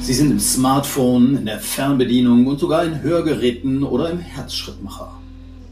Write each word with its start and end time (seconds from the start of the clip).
Sie 0.00 0.14
sind 0.14 0.30
im 0.30 0.40
Smartphone, 0.40 1.36
in 1.38 1.46
der 1.46 1.58
Fernbedienung 1.58 2.46
und 2.46 2.60
sogar 2.60 2.84
in 2.84 3.02
Hörgeräten 3.02 3.82
oder 3.82 4.10
im 4.10 4.18
Herzschrittmacher. 4.18 5.12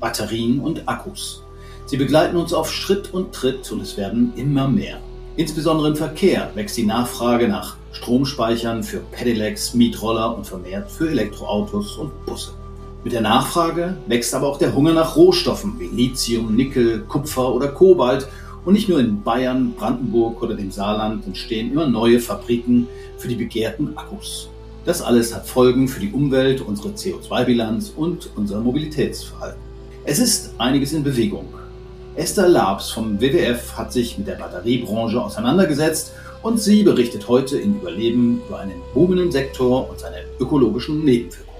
Batterien 0.00 0.60
und 0.60 0.88
Akkus. 0.88 1.42
Sie 1.86 1.96
begleiten 1.96 2.36
uns 2.36 2.52
auf 2.52 2.72
Schritt 2.72 3.14
und 3.14 3.32
Tritt 3.32 3.70
und 3.70 3.80
es 3.80 3.96
werden 3.96 4.32
immer 4.36 4.68
mehr. 4.68 4.98
Insbesondere 5.36 5.88
im 5.88 5.96
Verkehr 5.96 6.50
wächst 6.54 6.76
die 6.76 6.86
Nachfrage 6.86 7.48
nach 7.48 7.76
Stromspeichern 7.92 8.82
für 8.82 8.98
Pedelecs, 8.98 9.74
Mietroller 9.74 10.36
und 10.36 10.46
vermehrt 10.46 10.90
für 10.90 11.10
Elektroautos 11.10 11.96
und 11.96 12.26
Busse. 12.26 12.52
Mit 13.04 13.12
der 13.12 13.20
Nachfrage 13.20 13.96
wächst 14.06 14.34
aber 14.34 14.48
auch 14.48 14.58
der 14.58 14.74
Hunger 14.74 14.94
nach 14.94 15.14
Rohstoffen 15.14 15.78
wie 15.78 15.88
Lithium, 15.88 16.56
Nickel, 16.56 17.00
Kupfer 17.00 17.54
oder 17.54 17.68
Kobalt. 17.68 18.26
Und 18.64 18.72
nicht 18.74 18.88
nur 18.88 18.98
in 18.98 19.22
Bayern, 19.22 19.74
Brandenburg 19.76 20.42
oder 20.42 20.54
dem 20.54 20.70
Saarland 20.70 21.26
entstehen 21.26 21.72
immer 21.72 21.86
neue 21.86 22.18
Fabriken 22.18 22.88
für 23.18 23.28
die 23.28 23.34
begehrten 23.34 23.96
Akkus. 23.96 24.48
Das 24.86 25.02
alles 25.02 25.34
hat 25.34 25.46
Folgen 25.46 25.88
für 25.88 26.00
die 26.00 26.12
Umwelt, 26.12 26.60
unsere 26.60 26.90
CO2-Bilanz 26.90 27.92
und 27.96 28.30
unser 28.36 28.60
Mobilitätsverhalten. 28.60 29.60
Es 30.04 30.18
ist 30.18 30.54
einiges 30.58 30.92
in 30.92 31.02
Bewegung. 31.02 31.46
Esther 32.16 32.48
Labs 32.48 32.90
vom 32.90 33.20
WWF 33.20 33.76
hat 33.76 33.92
sich 33.92 34.18
mit 34.18 34.26
der 34.26 34.34
Batteriebranche 34.34 35.20
auseinandergesetzt 35.20 36.12
und 36.42 36.60
sie 36.60 36.82
berichtet 36.82 37.26
heute 37.28 37.58
in 37.58 37.76
Überleben 37.80 38.42
über 38.46 38.60
einen 38.60 38.80
boomenden 38.92 39.32
Sektor 39.32 39.88
und 39.88 39.98
seine 39.98 40.18
ökologischen 40.38 41.04
Nebenwirkungen. 41.04 41.53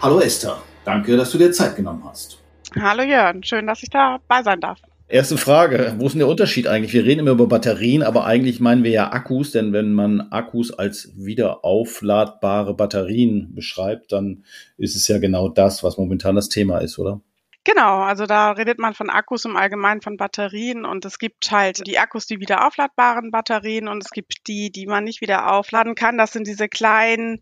Hallo 0.00 0.20
Esther, 0.20 0.62
danke, 0.84 1.16
dass 1.16 1.32
du 1.32 1.38
dir 1.38 1.50
Zeit 1.50 1.74
genommen 1.74 2.04
hast. 2.04 2.38
Hallo 2.78 3.02
Jörn, 3.02 3.42
schön, 3.42 3.66
dass 3.66 3.82
ich 3.82 3.90
dabei 3.90 4.44
sein 4.44 4.60
darf. 4.60 4.78
Erste 5.08 5.36
Frage, 5.36 5.94
wo 5.98 6.06
ist 6.06 6.12
denn 6.12 6.20
der 6.20 6.28
Unterschied 6.28 6.68
eigentlich? 6.68 6.92
Wir 6.92 7.04
reden 7.04 7.20
immer 7.20 7.32
über 7.32 7.48
Batterien, 7.48 8.04
aber 8.04 8.24
eigentlich 8.24 8.60
meinen 8.60 8.84
wir 8.84 8.92
ja 8.92 9.10
Akkus, 9.10 9.50
denn 9.50 9.72
wenn 9.72 9.94
man 9.94 10.20
Akkus 10.30 10.70
als 10.70 11.10
wieder 11.16 11.64
aufladbare 11.64 12.74
Batterien 12.74 13.54
beschreibt, 13.56 14.12
dann 14.12 14.44
ist 14.76 14.94
es 14.94 15.08
ja 15.08 15.18
genau 15.18 15.48
das, 15.48 15.82
was 15.82 15.98
momentan 15.98 16.36
das 16.36 16.48
Thema 16.48 16.78
ist, 16.78 16.98
oder? 17.00 17.20
Genau, 17.64 18.00
also 18.00 18.26
da 18.26 18.52
redet 18.52 18.78
man 18.78 18.94
von 18.94 19.10
Akkus 19.10 19.44
im 19.46 19.56
Allgemeinen 19.56 20.00
von 20.00 20.16
Batterien 20.16 20.84
und 20.84 21.04
es 21.04 21.18
gibt 21.18 21.50
halt 21.50 21.86
die 21.86 21.98
Akkus, 21.98 22.26
die 22.26 22.38
wieder 22.38 22.66
aufladbaren 22.66 23.32
Batterien 23.32 23.88
und 23.88 24.04
es 24.04 24.10
gibt 24.10 24.46
die, 24.46 24.70
die 24.70 24.86
man 24.86 25.04
nicht 25.04 25.20
wieder 25.20 25.52
aufladen 25.52 25.96
kann. 25.96 26.16
Das 26.16 26.32
sind 26.32 26.46
diese 26.46 26.68
kleinen 26.68 27.40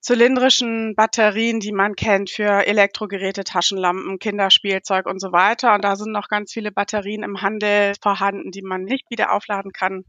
zylindrischen 0.00 0.94
Batterien, 0.94 1.60
die 1.60 1.72
man 1.72 1.94
kennt 1.94 2.30
für 2.30 2.66
Elektrogeräte, 2.66 3.44
Taschenlampen, 3.44 4.18
Kinderspielzeug 4.18 5.06
und 5.06 5.20
so 5.20 5.32
weiter. 5.32 5.74
Und 5.74 5.82
da 5.84 5.96
sind 5.96 6.12
noch 6.12 6.28
ganz 6.28 6.52
viele 6.52 6.72
Batterien 6.72 7.22
im 7.22 7.42
Handel 7.42 7.94
vorhanden, 8.00 8.50
die 8.50 8.62
man 8.62 8.84
nicht 8.84 9.10
wieder 9.10 9.32
aufladen 9.32 9.72
kann, 9.72 10.04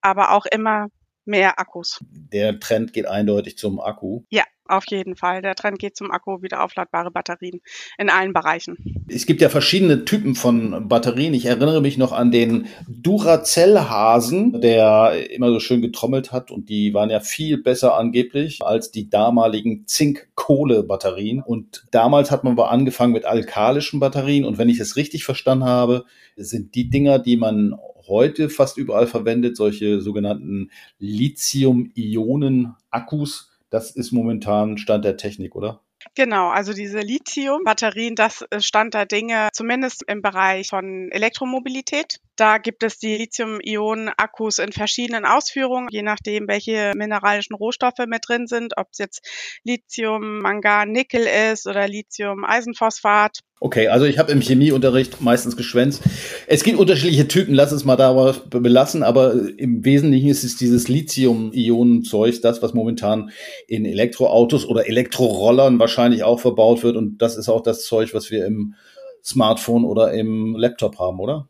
aber 0.00 0.32
auch 0.32 0.46
immer 0.46 0.88
mehr 1.24 1.58
Akkus. 1.58 2.00
Der 2.32 2.58
Trend 2.58 2.92
geht 2.92 3.06
eindeutig 3.06 3.56
zum 3.56 3.80
Akku. 3.80 4.22
Ja, 4.28 4.44
auf 4.66 4.84
jeden 4.88 5.16
Fall. 5.16 5.42
Der 5.42 5.54
Trend 5.54 5.78
geht 5.78 5.96
zum 5.96 6.10
Akku, 6.10 6.42
wieder 6.42 6.64
aufladbare 6.64 7.10
Batterien 7.10 7.60
in 7.98 8.10
allen 8.10 8.32
Bereichen. 8.32 8.76
Es 9.08 9.26
gibt 9.26 9.40
ja 9.40 9.48
verschiedene 9.48 10.04
Typen 10.04 10.34
von 10.34 10.88
Batterien. 10.88 11.34
Ich 11.34 11.46
erinnere 11.46 11.80
mich 11.80 11.98
noch 11.98 12.12
an 12.12 12.30
den 12.30 12.66
Duracell-Hasen, 12.88 14.60
der 14.60 15.30
immer 15.30 15.50
so 15.50 15.60
schön 15.60 15.82
getrommelt 15.82 16.32
hat 16.32 16.50
und 16.50 16.68
die 16.68 16.94
waren 16.94 17.10
ja 17.10 17.20
viel 17.20 17.58
besser 17.58 17.96
angeblich 17.96 18.60
als 18.62 18.90
die 18.90 19.10
damaligen 19.10 19.86
Zink-Kohle-Batterien. 19.86 21.42
Und 21.42 21.86
damals 21.90 22.30
hat 22.30 22.44
man 22.44 22.54
aber 22.54 22.70
angefangen 22.70 23.12
mit 23.12 23.24
alkalischen 23.24 24.00
Batterien 24.00 24.44
und 24.44 24.58
wenn 24.58 24.68
ich 24.68 24.80
es 24.80 24.96
richtig 24.96 25.24
verstanden 25.24 25.64
habe, 25.64 26.04
sind 26.36 26.74
die 26.74 26.88
Dinger, 26.88 27.18
die 27.18 27.36
man 27.36 27.74
heute 28.08 28.48
fast 28.48 28.78
überall 28.78 29.06
verwendet, 29.06 29.56
solche 29.56 30.00
sogenannten 30.00 30.70
Lithium-Ionen-Akkus. 30.98 33.51
Das 33.72 33.90
ist 33.90 34.12
momentan 34.12 34.76
Stand 34.76 35.02
der 35.06 35.16
Technik, 35.16 35.56
oder? 35.56 35.80
Genau, 36.14 36.50
also 36.50 36.74
diese 36.74 37.00
Lithium-Batterien, 37.00 38.14
das 38.14 38.44
ist 38.50 38.66
Stand 38.66 38.92
der 38.92 39.06
Dinge, 39.06 39.48
zumindest 39.54 40.04
im 40.06 40.20
Bereich 40.20 40.68
von 40.68 41.08
Elektromobilität. 41.10 42.20
Da 42.36 42.56
gibt 42.58 42.82
es 42.82 42.98
die 42.98 43.16
Lithium-Ionen-Akkus 43.16 44.58
in 44.58 44.72
verschiedenen 44.72 45.26
Ausführungen, 45.26 45.88
je 45.90 46.02
nachdem, 46.02 46.48
welche 46.48 46.92
mineralischen 46.96 47.54
Rohstoffe 47.54 48.06
mit 48.06 48.26
drin 48.26 48.46
sind, 48.46 48.72
ob 48.78 48.88
es 48.92 48.98
jetzt 48.98 49.20
Lithium, 49.64 50.40
Mangan, 50.40 50.90
Nickel 50.90 51.26
ist 51.52 51.66
oder 51.66 51.86
Lithium, 51.86 52.44
Eisenphosphat. 52.44 53.40
Okay, 53.60 53.88
also 53.88 54.06
ich 54.06 54.18
habe 54.18 54.32
im 54.32 54.40
Chemieunterricht 54.40 55.20
meistens 55.20 55.56
geschwänzt. 55.56 56.02
Es 56.46 56.64
gibt 56.64 56.78
unterschiedliche 56.78 57.28
Typen, 57.28 57.54
lass 57.54 57.70
es 57.70 57.84
mal 57.84 57.96
darauf 57.96 58.48
belassen, 58.48 59.02
aber 59.02 59.34
im 59.56 59.84
Wesentlichen 59.84 60.30
ist 60.30 60.42
es 60.42 60.56
dieses 60.56 60.88
Lithium-Ionen-Zeug, 60.88 62.40
das, 62.40 62.62
was 62.62 62.74
momentan 62.74 63.30
in 63.68 63.84
Elektroautos 63.84 64.66
oder 64.66 64.88
Elektrorollern 64.88 65.78
wahrscheinlich 65.78 66.24
auch 66.24 66.40
verbaut 66.40 66.82
wird. 66.82 66.96
Und 66.96 67.18
das 67.18 67.36
ist 67.36 67.48
auch 67.48 67.62
das 67.62 67.84
Zeug, 67.84 68.14
was 68.14 68.30
wir 68.30 68.46
im 68.46 68.74
Smartphone 69.22 69.84
oder 69.84 70.12
im 70.12 70.56
Laptop 70.56 70.98
haben, 70.98 71.20
oder? 71.20 71.48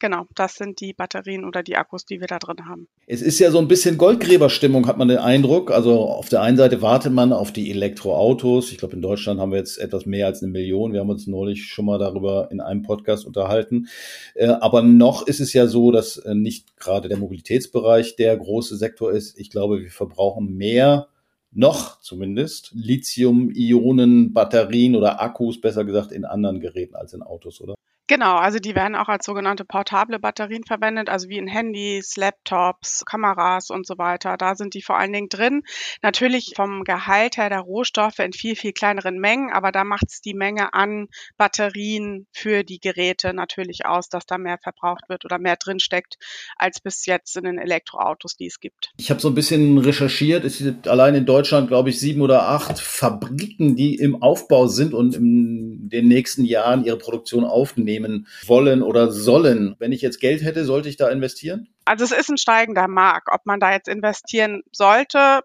Genau, 0.00 0.26
das 0.34 0.54
sind 0.54 0.80
die 0.80 0.92
Batterien 0.92 1.44
oder 1.44 1.62
die 1.62 1.76
Akkus, 1.76 2.04
die 2.04 2.20
wir 2.20 2.26
da 2.26 2.38
drin 2.38 2.68
haben. 2.68 2.88
Es 3.06 3.22
ist 3.22 3.38
ja 3.38 3.50
so 3.50 3.58
ein 3.58 3.68
bisschen 3.68 3.98
Goldgräberstimmung, 3.98 4.86
hat 4.86 4.98
man 4.98 5.08
den 5.08 5.18
Eindruck. 5.18 5.70
Also 5.70 6.02
auf 6.02 6.28
der 6.28 6.42
einen 6.42 6.56
Seite 6.56 6.82
wartet 6.82 7.12
man 7.12 7.32
auf 7.32 7.52
die 7.52 7.70
Elektroautos. 7.70 8.70
Ich 8.70 8.78
glaube, 8.78 8.94
in 8.94 9.02
Deutschland 9.02 9.40
haben 9.40 9.50
wir 9.50 9.58
jetzt 9.58 9.78
etwas 9.78 10.06
mehr 10.06 10.26
als 10.26 10.42
eine 10.42 10.52
Million. 10.52 10.92
Wir 10.92 11.00
haben 11.00 11.10
uns 11.10 11.26
neulich 11.26 11.66
schon 11.66 11.86
mal 11.86 11.98
darüber 11.98 12.48
in 12.50 12.60
einem 12.60 12.82
Podcast 12.82 13.26
unterhalten. 13.26 13.88
Äh, 14.34 14.48
aber 14.48 14.82
noch 14.82 15.26
ist 15.26 15.40
es 15.40 15.52
ja 15.52 15.66
so, 15.66 15.90
dass 15.90 16.18
äh, 16.18 16.34
nicht 16.34 16.76
gerade 16.76 17.08
der 17.08 17.18
Mobilitätsbereich 17.18 18.16
der 18.16 18.36
große 18.36 18.76
Sektor 18.76 19.12
ist. 19.12 19.38
Ich 19.38 19.50
glaube, 19.50 19.80
wir 19.80 19.90
verbrauchen 19.90 20.56
mehr 20.56 21.08
noch 21.50 22.00
zumindest 22.00 22.72
Lithium-Ionen-Batterien 22.74 24.96
oder 24.96 25.22
Akkus, 25.22 25.60
besser 25.60 25.84
gesagt, 25.84 26.12
in 26.12 26.24
anderen 26.24 26.60
Geräten 26.60 26.94
als 26.94 27.14
in 27.14 27.22
Autos, 27.22 27.60
oder? 27.60 27.74
Genau, 28.08 28.36
also 28.36 28.58
die 28.58 28.74
werden 28.74 28.94
auch 28.94 29.08
als 29.08 29.26
sogenannte 29.26 29.66
portable 29.66 30.18
Batterien 30.18 30.64
verwendet, 30.64 31.10
also 31.10 31.28
wie 31.28 31.36
in 31.36 31.46
Handys, 31.46 32.16
Laptops, 32.16 33.04
Kameras 33.04 33.68
und 33.68 33.86
so 33.86 33.98
weiter. 33.98 34.38
Da 34.38 34.54
sind 34.54 34.72
die 34.72 34.80
vor 34.80 34.98
allen 34.98 35.12
Dingen 35.12 35.28
drin. 35.28 35.62
Natürlich 36.00 36.54
vom 36.56 36.84
Gehalt 36.84 37.36
her 37.36 37.50
der 37.50 37.60
Rohstoffe 37.60 38.18
in 38.20 38.32
viel, 38.32 38.56
viel 38.56 38.72
kleineren 38.72 39.18
Mengen, 39.18 39.52
aber 39.52 39.72
da 39.72 39.84
macht 39.84 40.06
es 40.08 40.22
die 40.22 40.32
Menge 40.32 40.72
an 40.72 41.08
Batterien 41.36 42.26
für 42.32 42.64
die 42.64 42.80
Geräte 42.80 43.34
natürlich 43.34 43.84
aus, 43.84 44.08
dass 44.08 44.24
da 44.24 44.38
mehr 44.38 44.56
verbraucht 44.56 45.10
wird 45.10 45.26
oder 45.26 45.38
mehr 45.38 45.56
drinsteckt, 45.56 46.16
als 46.56 46.80
bis 46.80 47.04
jetzt 47.04 47.36
in 47.36 47.44
den 47.44 47.58
Elektroautos, 47.58 48.36
die 48.36 48.46
es 48.46 48.58
gibt. 48.58 48.90
Ich 48.96 49.10
habe 49.10 49.20
so 49.20 49.28
ein 49.28 49.34
bisschen 49.34 49.76
recherchiert. 49.76 50.46
Es 50.46 50.56
gibt 50.56 50.88
allein 50.88 51.14
in 51.14 51.26
Deutschland, 51.26 51.68
glaube 51.68 51.90
ich, 51.90 52.00
sieben 52.00 52.22
oder 52.22 52.48
acht 52.48 52.78
Fabriken, 52.78 53.76
die 53.76 53.96
im 53.96 54.22
Aufbau 54.22 54.66
sind 54.66 54.94
und 54.94 55.14
in 55.14 55.90
den 55.90 56.08
nächsten 56.08 56.46
Jahren 56.46 56.86
ihre 56.86 56.96
Produktion 56.96 57.44
aufnehmen 57.44 57.97
nehmen 57.98 58.26
wollen 58.46 58.82
oder 58.82 59.10
sollen. 59.10 59.76
Wenn 59.78 59.92
ich 59.92 60.02
jetzt 60.02 60.20
Geld 60.20 60.42
hätte, 60.42 60.64
sollte 60.64 60.88
ich 60.88 60.96
da 60.96 61.08
investieren? 61.08 61.68
Also 61.84 62.04
es 62.04 62.12
ist 62.12 62.30
ein 62.30 62.38
steigender 62.38 62.88
Markt. 62.88 63.28
Ob 63.32 63.46
man 63.46 63.60
da 63.60 63.72
jetzt 63.72 63.88
investieren 63.88 64.62
sollte, 64.72 65.40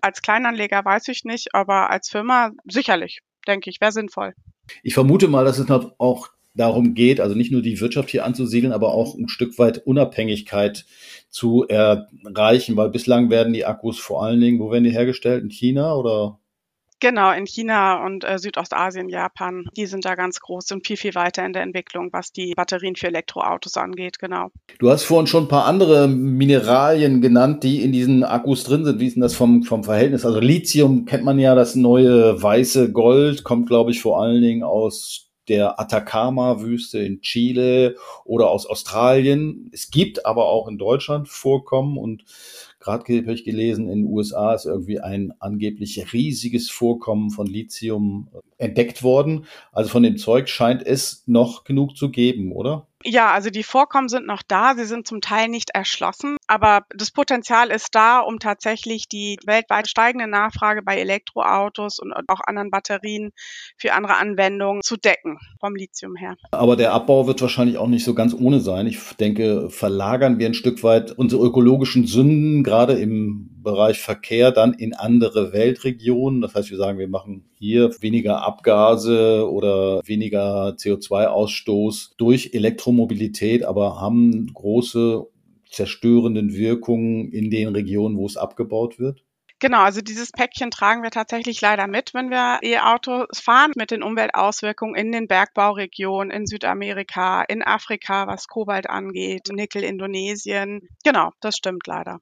als 0.00 0.22
Kleinanleger 0.22 0.84
weiß 0.84 1.08
ich 1.08 1.24
nicht, 1.24 1.54
aber 1.54 1.90
als 1.90 2.10
Firma 2.10 2.50
sicherlich, 2.68 3.20
denke 3.46 3.70
ich, 3.70 3.80
wäre 3.80 3.92
sinnvoll. 3.92 4.34
Ich 4.82 4.94
vermute 4.94 5.28
mal, 5.28 5.44
dass 5.44 5.58
es 5.58 5.70
auch 5.70 6.28
darum 6.54 6.94
geht, 6.94 7.20
also 7.20 7.34
nicht 7.34 7.50
nur 7.50 7.62
die 7.62 7.80
Wirtschaft 7.80 8.10
hier 8.10 8.24
anzusiedeln, 8.24 8.72
aber 8.72 8.92
auch 8.92 9.16
ein 9.16 9.28
Stück 9.28 9.58
weit 9.58 9.78
Unabhängigkeit 9.86 10.86
zu 11.28 11.66
erreichen, 11.66 12.76
weil 12.76 12.90
bislang 12.90 13.28
werden 13.28 13.52
die 13.52 13.64
Akkus 13.64 13.98
vor 13.98 14.22
allen 14.22 14.40
Dingen, 14.40 14.60
wo 14.60 14.70
werden 14.70 14.84
die 14.84 14.92
hergestellt? 14.92 15.42
In 15.42 15.50
China 15.50 15.96
oder 15.96 16.38
Genau, 17.00 17.32
in 17.32 17.46
China 17.46 18.04
und 18.04 18.24
äh, 18.24 18.38
Südostasien, 18.38 19.08
Japan, 19.08 19.66
die 19.76 19.86
sind 19.86 20.04
da 20.04 20.14
ganz 20.14 20.40
groß 20.40 20.72
und 20.72 20.86
viel, 20.86 20.96
viel 20.96 21.14
weiter 21.14 21.44
in 21.44 21.52
der 21.52 21.62
Entwicklung, 21.62 22.08
was 22.12 22.32
die 22.32 22.54
Batterien 22.54 22.96
für 22.96 23.08
Elektroautos 23.08 23.76
angeht, 23.76 24.18
genau. 24.18 24.48
Du 24.78 24.90
hast 24.90 25.04
vorhin 25.04 25.26
schon 25.26 25.44
ein 25.44 25.48
paar 25.48 25.66
andere 25.66 26.08
Mineralien 26.08 27.20
genannt, 27.20 27.62
die 27.62 27.82
in 27.82 27.92
diesen 27.92 28.24
Akkus 28.24 28.64
drin 28.64 28.84
sind. 28.84 29.00
Wie 29.00 29.06
ist 29.06 29.14
denn 29.14 29.22
das 29.22 29.34
vom, 29.34 29.64
vom 29.64 29.84
Verhältnis? 29.84 30.24
Also 30.24 30.40
Lithium 30.40 31.04
kennt 31.04 31.24
man 31.24 31.38
ja, 31.38 31.54
das 31.54 31.74
neue 31.74 32.40
weiße 32.42 32.92
Gold, 32.92 33.44
kommt, 33.44 33.68
glaube 33.68 33.90
ich, 33.90 34.00
vor 34.00 34.22
allen 34.22 34.40
Dingen 34.40 34.62
aus 34.62 35.24
der 35.48 35.78
Atacama-Wüste 35.78 37.00
in 37.00 37.20
Chile 37.20 37.96
oder 38.24 38.50
aus 38.50 38.66
Australien. 38.66 39.68
Es 39.72 39.90
gibt 39.90 40.24
aber 40.24 40.46
auch 40.46 40.68
in 40.68 40.78
Deutschland 40.78 41.28
Vorkommen 41.28 41.98
und 41.98 42.24
Gerade 42.84 43.02
habe 43.16 43.32
ich 43.32 43.44
gelesen, 43.44 43.88
in 43.88 44.02
den 44.02 44.12
USA 44.12 44.54
ist 44.54 44.66
irgendwie 44.66 45.00
ein 45.00 45.32
angeblich 45.38 46.12
riesiges 46.12 46.68
Vorkommen 46.70 47.30
von 47.30 47.46
Lithium 47.46 48.28
entdeckt 48.58 49.02
worden. 49.02 49.46
Also 49.72 49.88
von 49.88 50.02
dem 50.02 50.18
Zeug 50.18 50.50
scheint 50.50 50.86
es 50.86 51.24
noch 51.26 51.64
genug 51.64 51.96
zu 51.96 52.10
geben, 52.10 52.52
oder? 52.52 52.86
Ja, 53.06 53.32
also 53.32 53.50
die 53.50 53.62
Vorkommen 53.62 54.08
sind 54.08 54.26
noch 54.26 54.42
da. 54.46 54.74
Sie 54.74 54.86
sind 54.86 55.06
zum 55.06 55.20
Teil 55.20 55.48
nicht 55.48 55.70
erschlossen, 55.74 56.36
aber 56.46 56.86
das 56.94 57.10
Potenzial 57.10 57.70
ist 57.70 57.94
da, 57.94 58.20
um 58.20 58.38
tatsächlich 58.38 59.08
die 59.08 59.38
weltweit 59.44 59.88
steigende 59.88 60.26
Nachfrage 60.26 60.82
bei 60.82 60.96
Elektroautos 60.98 61.98
und 61.98 62.14
auch 62.28 62.40
anderen 62.40 62.70
Batterien 62.70 63.32
für 63.76 63.92
andere 63.92 64.16
Anwendungen 64.16 64.82
zu 64.82 64.96
decken 64.96 65.38
vom 65.60 65.76
Lithium 65.76 66.16
her. 66.16 66.36
Aber 66.50 66.76
der 66.76 66.92
Abbau 66.92 67.26
wird 67.26 67.42
wahrscheinlich 67.42 67.76
auch 67.76 67.88
nicht 67.88 68.04
so 68.04 68.14
ganz 68.14 68.34
ohne 68.34 68.60
sein. 68.60 68.86
Ich 68.86 68.98
denke, 69.20 69.68
verlagern 69.68 70.38
wir 70.38 70.46
ein 70.46 70.54
Stück 70.54 70.82
weit 70.82 71.12
unsere 71.12 71.44
ökologischen 71.44 72.06
Sünden, 72.06 72.64
gerade 72.64 72.94
im 72.94 73.53
Bereich 73.64 74.00
Verkehr, 74.00 74.52
dann 74.52 74.74
in 74.74 74.94
andere 74.94 75.52
Weltregionen. 75.52 76.40
Das 76.40 76.54
heißt, 76.54 76.70
wir 76.70 76.78
sagen, 76.78 76.98
wir 76.98 77.08
machen 77.08 77.50
hier 77.58 77.90
weniger 78.00 78.44
Abgase 78.44 79.50
oder 79.50 80.00
weniger 80.04 80.76
CO2-Ausstoß 80.76 82.12
durch 82.16 82.50
Elektromobilität, 82.52 83.64
aber 83.64 84.00
haben 84.00 84.52
große 84.54 85.26
zerstörenden 85.68 86.54
Wirkungen 86.54 87.32
in 87.32 87.50
den 87.50 87.68
Regionen, 87.68 88.16
wo 88.16 88.26
es 88.26 88.36
abgebaut 88.36 89.00
wird? 89.00 89.24
Genau, 89.60 89.80
also 89.80 90.02
dieses 90.02 90.30
Päckchen 90.30 90.70
tragen 90.70 91.02
wir 91.02 91.10
tatsächlich 91.10 91.60
leider 91.60 91.86
mit, 91.86 92.12
wenn 92.12 92.28
wir 92.28 92.58
E-Autos 92.62 93.40
fahren, 93.40 93.72
mit 93.76 93.90
den 93.90 94.02
Umweltauswirkungen 94.02 94.94
in 94.94 95.10
den 95.10 95.26
Bergbauregionen, 95.26 96.30
in 96.30 96.46
Südamerika, 96.46 97.42
in 97.42 97.62
Afrika, 97.62 98.26
was 98.26 98.46
Kobalt 98.46 98.90
angeht, 98.90 99.48
Nickel, 99.50 99.82
Indonesien. 99.82 100.88
Genau, 101.02 101.30
das 101.40 101.56
stimmt 101.56 101.86
leider. 101.86 102.18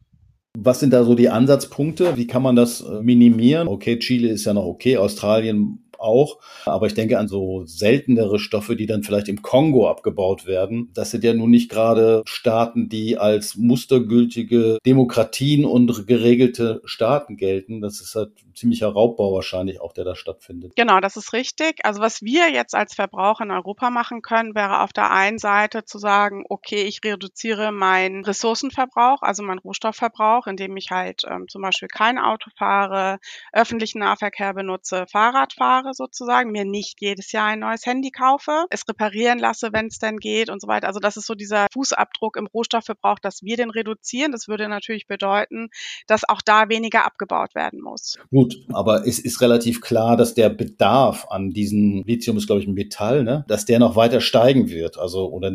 Was 0.59 0.81
sind 0.81 0.93
da 0.93 1.05
so 1.05 1.15
die 1.15 1.31
Ansatzpunkte? 1.31 2.17
Wie 2.17 2.27
kann 2.27 2.43
man 2.43 2.57
das 2.57 2.83
äh, 2.83 3.03
minimieren? 3.03 3.69
Okay, 3.69 3.99
Chile 3.99 4.29
ist 4.29 4.45
ja 4.45 4.53
noch 4.53 4.67
okay, 4.67 4.99
Australien 4.99 5.82
auch. 6.03 6.39
Aber 6.67 6.87
ich 6.87 6.95
denke 6.95 7.19
an 7.19 7.29
so 7.29 7.65
seltenere 7.67 8.39
Stoffe, 8.39 8.77
die 8.77 8.87
dann 8.87 9.03
vielleicht 9.03 9.29
im 9.29 9.43
Kongo 9.43 9.89
abgebaut 9.89 10.47
werden. 10.47 10.91
Das 10.95 11.11
sind 11.11 11.25
ja 11.25 11.35
nun 11.35 11.51
nicht 11.51 11.71
gerade 11.71 12.23
Staaten, 12.27 12.89
die 12.89 13.19
als 13.19 13.57
mustergültige 13.57 14.79
Demokratien 14.85 15.65
und 15.65 16.07
geregelte 16.07 16.83
Staaten 16.85 17.37
gelten. 17.37 17.81
Das 17.81 18.01
ist 18.01 18.15
halt 18.15 18.33
ziemlicher 18.55 18.89
Raubbau 18.89 19.35
wahrscheinlich 19.35 19.81
auch, 19.81 19.93
der 19.93 20.05
da 20.05 20.15
stattfindet. 20.15 20.73
Genau, 20.77 21.01
das 21.01 21.17
ist 21.17 21.33
richtig. 21.33 21.85
Also 21.85 22.01
was 22.01 22.23
wir 22.23 22.51
jetzt 22.51 22.75
als 22.75 22.95
Verbraucher 22.95 23.45
in 23.45 23.51
Europa 23.51 23.91
machen 23.91 24.23
können, 24.23 24.55
wäre 24.55 24.81
auf 24.83 24.93
der 24.93 25.11
einen 25.11 25.39
Seite 25.39 25.85
zu 25.85 25.99
sagen, 25.99 26.45
okay, 26.49 26.83
ich 26.83 27.01
reduziere 27.05 27.73
meinen 27.73 28.25
Ressourcenverbrauch, 28.25 29.23
also 29.23 29.43
meinen 29.43 29.59
Rohstoffverbrauch, 29.59 30.47
indem 30.47 30.77
ich 30.77 30.91
halt 30.91 31.23
ähm, 31.29 31.47
zum 31.49 31.63
Beispiel 31.63 31.89
kein 31.89 32.19
Auto 32.19 32.51
fahre, 32.57 33.19
öffentlichen 33.53 34.01
Nahverkehr 34.01 34.55
benutze, 34.55 35.07
Fahrrad 35.11 35.55
fahre 35.55 35.92
sozusagen, 35.93 36.53
mir 36.53 36.65
nicht 36.65 37.01
jedes 37.01 37.33
Jahr 37.33 37.49
ein 37.49 37.61
neues 37.61 37.87
Handy 37.87 38.11
kaufe, 38.11 38.67
es 38.71 38.87
reparieren 38.89 39.39
lasse, 39.39 39.71
wenn 39.73 39.87
es 39.87 39.99
denn 39.99 40.19
geht 40.19 40.51
und 40.51 40.61
so 40.61 40.69
weiter. 40.69 40.87
Also 40.87 41.01
das 41.01 41.17
ist 41.17 41.27
so 41.27 41.35
dieser 41.35 41.67
Fußabdruck 41.73 42.37
im 42.37 42.47
Rohstoffverbrauch, 42.47 43.19
dass 43.19 43.43
wir 43.43 43.57
den 43.57 43.71
reduzieren. 43.71 44.33
Das 44.33 44.49
würde 44.49 44.69
natürlich 44.69 45.07
bedeuten, 45.07 45.69
dass 46.07 46.29
auch 46.29 46.43
da 46.43 46.69
weniger 46.69 47.05
abgebaut 47.05 47.55
werden 47.55 47.81
muss. 47.81 48.19
Gut, 48.31 48.57
aber 48.73 49.07
es 49.07 49.19
ist 49.19 49.41
relativ 49.41 49.81
klar, 49.81 50.17
dass 50.17 50.35
der 50.35 50.49
Bedarf 50.49 51.27
an 51.31 51.51
diesen 51.51 52.05
Lithium 52.05 52.37
ist, 52.37 52.47
glaube 52.47 52.63
ich, 52.63 52.69
ein 52.69 52.75
Metall, 52.75 53.25
ne? 53.25 53.45
dass 53.49 53.65
der 53.65 53.79
noch 53.79 53.97
weiter 53.97 54.21
steigen 54.21 54.69
wird. 54.69 54.99
Also, 54.99 55.31
oder 55.31 55.53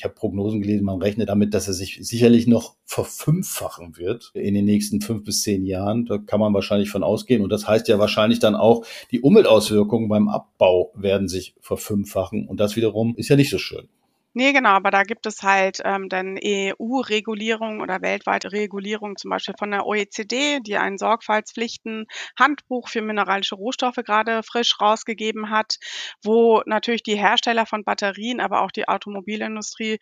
ich 0.00 0.04
habe 0.04 0.14
Prognosen 0.14 0.62
gelesen, 0.62 0.86
man 0.86 1.02
rechnet 1.02 1.28
damit, 1.28 1.52
dass 1.52 1.68
er 1.68 1.74
sich 1.74 1.98
sicherlich 2.00 2.46
noch 2.46 2.74
verfünffachen 2.86 3.98
wird 3.98 4.30
in 4.32 4.54
den 4.54 4.64
nächsten 4.64 5.02
fünf 5.02 5.24
bis 5.24 5.42
zehn 5.42 5.66
Jahren. 5.66 6.06
Da 6.06 6.16
kann 6.16 6.40
man 6.40 6.54
wahrscheinlich 6.54 6.88
von 6.88 7.02
ausgehen. 7.02 7.42
Und 7.42 7.50
das 7.50 7.68
heißt 7.68 7.86
ja 7.86 7.98
wahrscheinlich 7.98 8.38
dann 8.38 8.54
auch, 8.54 8.86
die 9.10 9.20
Umweltauswirkungen 9.20 10.08
beim 10.08 10.30
Abbau 10.30 10.90
werden 10.94 11.28
sich 11.28 11.54
verfünffachen. 11.60 12.48
Und 12.48 12.60
das 12.60 12.76
wiederum 12.76 13.14
ist 13.16 13.28
ja 13.28 13.36
nicht 13.36 13.50
so 13.50 13.58
schön. 13.58 13.88
Nee, 14.32 14.52
genau, 14.52 14.70
aber 14.70 14.92
da 14.92 15.02
gibt 15.02 15.26
es 15.26 15.42
halt 15.42 15.80
ähm, 15.84 16.08
dann 16.08 16.36
EU-Regulierung 16.40 17.80
oder 17.80 18.00
weltweite 18.00 18.52
Regulierung, 18.52 19.16
zum 19.16 19.30
Beispiel 19.30 19.54
von 19.58 19.72
der 19.72 19.86
OECD, 19.86 20.60
die 20.60 20.76
ein 20.76 20.98
Sorgfaltspflichten-Handbuch 20.98 22.88
für 22.88 23.02
mineralische 23.02 23.56
Rohstoffe 23.56 23.96
gerade 24.04 24.42
frisch 24.44 24.80
rausgegeben 24.80 25.50
hat, 25.50 25.78
wo 26.22 26.62
natürlich 26.66 27.02
die 27.02 27.16
Hersteller 27.18 27.66
von 27.66 27.82
Batterien, 27.82 28.40
aber 28.40 28.62
auch 28.62 28.70
die 28.70 28.86
Automobilindustrie 28.88 29.98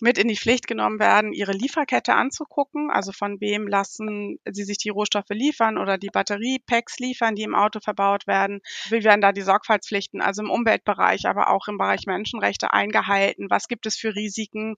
mit 0.00 0.18
in 0.18 0.28
die 0.28 0.36
Pflicht 0.36 0.66
genommen 0.66 0.98
werden, 0.98 1.32
ihre 1.32 1.52
Lieferkette 1.52 2.14
anzugucken. 2.14 2.90
Also 2.90 3.12
von 3.12 3.40
wem 3.40 3.66
lassen 3.66 4.38
sie 4.50 4.64
sich 4.64 4.78
die 4.78 4.90
Rohstoffe 4.90 5.30
liefern 5.30 5.78
oder 5.78 5.98
die 5.98 6.10
Batteriepacks 6.10 6.98
liefern, 6.98 7.34
die 7.34 7.42
im 7.42 7.54
Auto 7.54 7.80
verbaut 7.80 8.26
werden. 8.26 8.60
Wie 8.90 9.04
werden 9.04 9.20
da 9.20 9.32
die 9.32 9.42
Sorgfaltspflichten, 9.42 10.20
also 10.20 10.42
im 10.42 10.50
Umweltbereich, 10.50 11.26
aber 11.26 11.50
auch 11.50 11.68
im 11.68 11.78
Bereich 11.78 12.06
Menschenrechte 12.06 12.72
eingehalten? 12.72 13.46
Was 13.50 13.68
gibt 13.70 13.86
es 13.86 13.96
für 13.96 14.14
Risiken? 14.14 14.76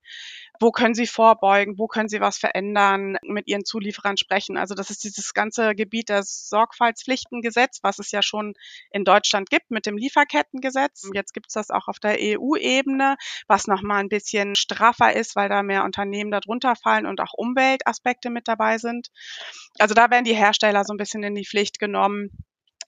Wo 0.60 0.70
können 0.70 0.94
Sie 0.94 1.08
vorbeugen? 1.08 1.78
Wo 1.78 1.88
können 1.88 2.08
Sie 2.08 2.20
was 2.20 2.38
verändern? 2.38 3.16
Mit 3.24 3.48
Ihren 3.48 3.64
Zulieferern 3.64 4.16
sprechen. 4.16 4.56
Also 4.56 4.76
das 4.76 4.90
ist 4.90 5.02
dieses 5.02 5.34
ganze 5.34 5.74
Gebiet 5.74 6.08
des 6.08 6.48
Sorgfaltspflichtengesetz, 6.48 7.80
was 7.82 7.98
es 7.98 8.12
ja 8.12 8.22
schon 8.22 8.54
in 8.92 9.04
Deutschland 9.04 9.50
gibt 9.50 9.72
mit 9.72 9.86
dem 9.86 9.96
Lieferkettengesetz. 9.96 11.10
Jetzt 11.12 11.32
gibt 11.34 11.48
es 11.48 11.54
das 11.54 11.70
auch 11.70 11.88
auf 11.88 11.98
der 11.98 12.18
EU-Ebene, 12.20 13.16
was 13.48 13.66
nochmal 13.66 13.98
ein 13.98 14.08
bisschen 14.08 14.54
straffer 14.54 15.12
ist, 15.12 15.34
weil 15.34 15.48
da 15.48 15.64
mehr 15.64 15.82
Unternehmen 15.82 16.30
darunter 16.30 16.76
fallen 16.76 17.06
und 17.06 17.20
auch 17.20 17.32
Umweltaspekte 17.34 18.30
mit 18.30 18.46
dabei 18.46 18.78
sind. 18.78 19.08
Also 19.78 19.94
da 19.94 20.10
werden 20.10 20.24
die 20.24 20.36
Hersteller 20.36 20.84
so 20.84 20.94
ein 20.94 20.98
bisschen 20.98 21.22
in 21.22 21.34
die 21.34 21.46
Pflicht 21.46 21.78
genommen, 21.78 22.30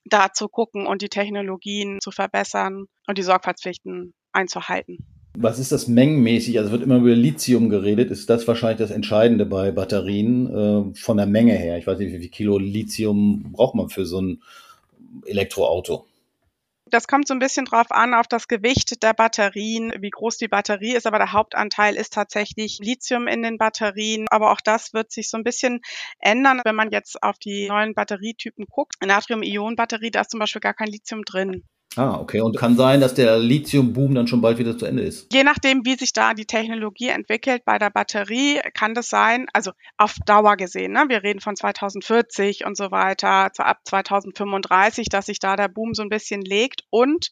da 0.05 0.33
zu 0.33 0.49
gucken 0.49 0.87
und 0.87 1.03
die 1.03 1.09
Technologien 1.09 2.01
zu 2.01 2.11
verbessern 2.11 2.87
und 3.07 3.19
die 3.19 3.23
Sorgfaltspflichten 3.23 4.15
einzuhalten. 4.33 5.14
Was 5.37 5.59
ist 5.59 5.73
das 5.73 5.89
mengenmäßig? 5.89 6.59
Also 6.59 6.71
wird 6.71 6.83
immer 6.83 6.99
über 6.99 7.15
Lithium 7.15 7.69
geredet. 7.69 8.11
Ist 8.11 8.31
das 8.31 8.47
wahrscheinlich 8.47 8.79
das 8.79 8.93
Entscheidende 8.93 9.45
bei 9.47 9.73
Batterien 9.73 10.47
äh, 10.93 10.95
von 10.97 11.17
der 11.17 11.27
Menge 11.27 11.55
her? 11.55 11.77
Ich 11.77 11.87
weiß 11.87 11.99
nicht, 11.99 12.13
wie 12.13 12.21
viel 12.21 12.29
Kilo 12.29 12.59
Lithium 12.59 13.53
braucht 13.53 13.75
man 13.75 13.89
für 13.89 14.07
so 14.07 14.21
ein 14.21 14.43
Elektroauto? 15.27 16.07
Das 16.87 17.09
kommt 17.09 17.27
so 17.27 17.35
ein 17.35 17.41
bisschen 17.41 17.65
drauf 17.65 17.91
an, 17.91 18.15
auf 18.15 18.29
das 18.29 18.47
Gewicht 18.47 19.03
der 19.03 19.15
Batterien, 19.15 19.93
wie 19.99 20.11
groß 20.11 20.37
die 20.37 20.47
Batterie 20.47 20.95
ist, 20.95 21.07
aber 21.07 21.19
der 21.19 21.33
Hauptanteil 21.33 21.97
ist 21.97 22.13
tatsächlich 22.13 22.79
Lithium 22.79 23.27
in 23.27 23.43
den 23.43 23.59
Batterien. 23.59 24.27
Aber 24.31 24.53
auch 24.53 24.61
das 24.61 24.95
wird 24.95 25.11
sich 25.11 25.29
so 25.29 25.37
ein 25.37 25.43
bisschen 25.43 25.81
ändern, 26.21 26.61
wenn 26.65 26.77
man 26.77 26.93
jetzt 26.93 27.21
auf 27.23 27.39
die 27.39 27.69
neuen 27.69 27.95
Batterietypen 27.95 28.67
guckt. 28.71 28.95
Natrium-Ionen-Batterie, 29.05 30.13
da 30.13 30.21
ist 30.21 30.31
zum 30.31 30.39
Beispiel 30.39 30.61
gar 30.61 30.75
kein 30.75 30.89
Lithium 30.89 31.25
drin. 31.25 31.65
Ah, 31.97 32.19
okay. 32.19 32.41
Und 32.41 32.57
kann 32.57 32.77
sein, 32.77 33.01
dass 33.01 33.15
der 33.15 33.39
Lithium-Boom 33.39 34.15
dann 34.15 34.27
schon 34.27 34.41
bald 34.41 34.59
wieder 34.59 34.77
zu 34.77 34.87
Ende 34.87 35.03
ist. 35.03 35.33
Je 35.33 35.45
nachdem, 35.45 35.85
wie 35.85 35.95
sich 35.95 36.13
da 36.13 36.35
die 36.35 36.47
Technologie 36.47 37.09
entwickelt 37.09 37.65
bei 37.65 37.79
der 37.79 37.91
Batterie, 37.91 38.61
kann 38.75 38.95
das 38.95 39.09
sein, 39.09 39.47
also 39.53 39.71
auf 39.97 40.17
Dauer 40.27 40.57
gesehen, 40.57 40.93
ne? 40.93 41.05
wir 41.09 41.23
reden 41.23 41.41
von 41.41 41.55
2040 41.57 42.65
und 42.67 42.77
so 42.77 42.91
weiter, 42.91 43.51
ab 43.59 43.79
2035, 43.85 45.09
dass 45.09 45.27
sich 45.27 45.39
da 45.39 45.57
der 45.57 45.69
Boom 45.69 45.95
so 45.95 46.03
ein 46.03 46.09
bisschen 46.09 46.43
legt. 46.43 46.83
Und 46.91 47.31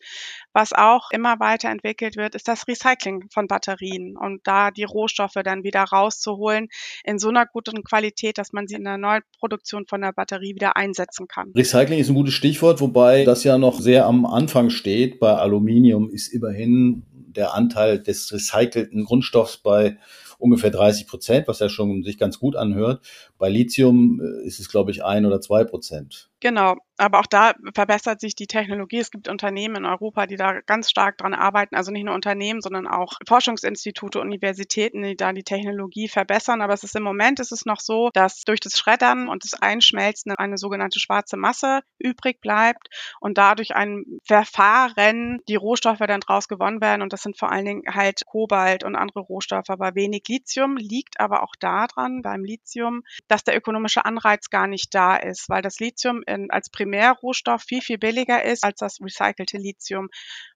was 0.53 0.73
auch 0.73 1.11
immer 1.11 1.41
weiterentwickelt 1.41 2.17
wird, 2.17 2.35
ist 2.35 2.49
das 2.49 2.67
Recycling 2.69 3.29
von 3.33 3.47
Batterien 3.47 4.17
und 4.17 4.41
da 4.45 4.71
die 4.71 4.85
Rohstoffe 4.85 5.39
dann 5.45 5.65
wieder 5.65 5.83
rauszuholen 5.83 6.69
in 7.05 7.19
so 7.19 7.29
einer 7.29 7.47
guten 7.47 7.83
Qualität, 7.85 8.39
dass 8.39 8.53
man 8.53 8.67
sie 8.69 8.75
in 8.75 8.85
der 8.85 8.99
Neuproduktion 8.99 9.87
von 9.87 10.01
der 10.03 10.13
Batterie 10.13 10.55
wieder 10.55 10.77
einsetzen 10.77 11.29
kann. 11.29 11.53
Recycling 11.55 11.99
ist 11.99 12.09
ein 12.09 12.15
gutes 12.15 12.35
Stichwort, 12.35 12.81
wobei 12.81 13.25
das 13.25 13.45
ja 13.45 13.59
noch 13.59 13.81
sehr 13.81 14.07
am 14.07 14.27
Anfang 14.27 14.71
steht, 14.71 15.21
bei 15.21 15.33
Aluminium 15.33 16.11
ist 16.11 16.29
immerhin 16.29 17.05
der 17.13 17.55
Anteil 17.55 17.99
des 17.99 18.33
recycelten 18.33 19.05
Grundstoffs 19.05 19.59
bei 19.59 19.97
ungefähr 20.39 20.71
30 20.71 21.07
Prozent, 21.07 21.49
was 21.49 21.61
ja 21.61 21.69
schon 21.69 22.03
sich 22.03 22.19
ganz 22.19 22.39
gut 22.39 22.57
anhört. 22.57 23.05
Bei 23.39 23.49
Lithium 23.49 24.21
äh, 24.21 24.47
ist 24.47 24.61
es, 24.61 24.69
glaube 24.69 24.91
ich, 24.91 25.05
ein 25.05 25.25
oder 25.25 25.41
zwei 25.41 25.65
Prozent. 25.65 26.32
Genau, 26.43 26.75
aber 26.97 27.21
auch 27.21 27.27
da 27.27 27.55
verbessert 27.75 28.21
sich 28.21 28.35
die 28.35 28.49
Technologie. 28.49 28.99
Es 28.99 29.11
gibt 29.13 29.29
Unternehmen 29.29 29.77
in 29.77 29.85
Europa, 29.85 30.27
die 30.27 30.37
da 30.37 30.61
ganz 30.61 30.91
stark 30.91 31.17
dran 31.19 31.35
arbeiten. 31.35 31.75
Also 31.77 31.93
nicht 31.93 32.05
nur 32.05 32.17
Unternehmen, 32.17 32.61
sondern 32.61 32.89
auch 32.89 33.15
Forschungsinstitute, 33.27 34.21
Universitäten, 34.21 35.03
die 35.03 35.17
da 35.17 35.33
die 35.33 35.45
Technologie 35.45 36.09
verbessern. 36.09 36.61
Aber 36.61 36.75
es 36.75 36.83
ist 36.83 36.97
im 36.97 37.05
Moment 37.05 37.41
ist 37.41 37.53
es 37.53 37.65
noch 37.65 37.81
so, 37.81 38.11
dass 38.13 38.43
durch 38.43 38.59
das 38.59 38.77
Schreddern 38.77 39.29
und 39.29 39.45
das 39.45 39.55
Einschmelzen 39.55 40.33
eine 40.33 40.59
sogenannte 40.59 40.99
schwarze 40.99 41.37
Masse 41.37 41.83
übrig 41.99 42.41
bleibt 42.41 42.89
und 43.21 43.39
dadurch 43.39 43.77
ein 43.77 44.05
Verfahren 44.25 45.41
die 45.49 45.57
Rohstoffe 45.57 45.99
dann 45.99 46.21
draus 46.21 46.49
gewonnen 46.49 46.81
werden. 46.81 47.03
Und 47.03 47.13
das 47.13 47.23
sind 47.23 47.39
vor 47.39 47.53
allen 47.53 47.67
Dingen 47.67 47.83
halt 47.89 48.27
Kobalt 48.27 48.83
und 48.83 48.97
andere 48.97 49.21
Rohstoffe, 49.21 49.71
aber 49.71 49.95
wenig 49.95 50.25
Lithium. 50.29 50.77
Liegt 50.77 51.21
aber 51.21 51.45
auch 51.45 51.55
daran 51.61 52.21
beim 52.23 52.45
Lithium, 52.45 53.03
dass 53.29 53.45
der 53.45 53.57
ökonomische 53.57 54.05
Anreiz 54.05 54.51
gar 54.51 54.67
nicht 54.67 54.93
da 54.93 55.17
ist, 55.17 55.49
weil 55.49 55.63
das 55.63 55.79
Lithium 55.79 56.23
in, 56.33 56.51
als 56.51 56.71
Primärrohstoff 56.71 57.63
viel, 57.63 57.81
viel 57.81 57.99
billiger 57.99 58.45
ist 58.45 58.65
als 58.65 58.79
das 58.79 58.99
recycelte 59.01 59.59
Lithium. 59.59 60.09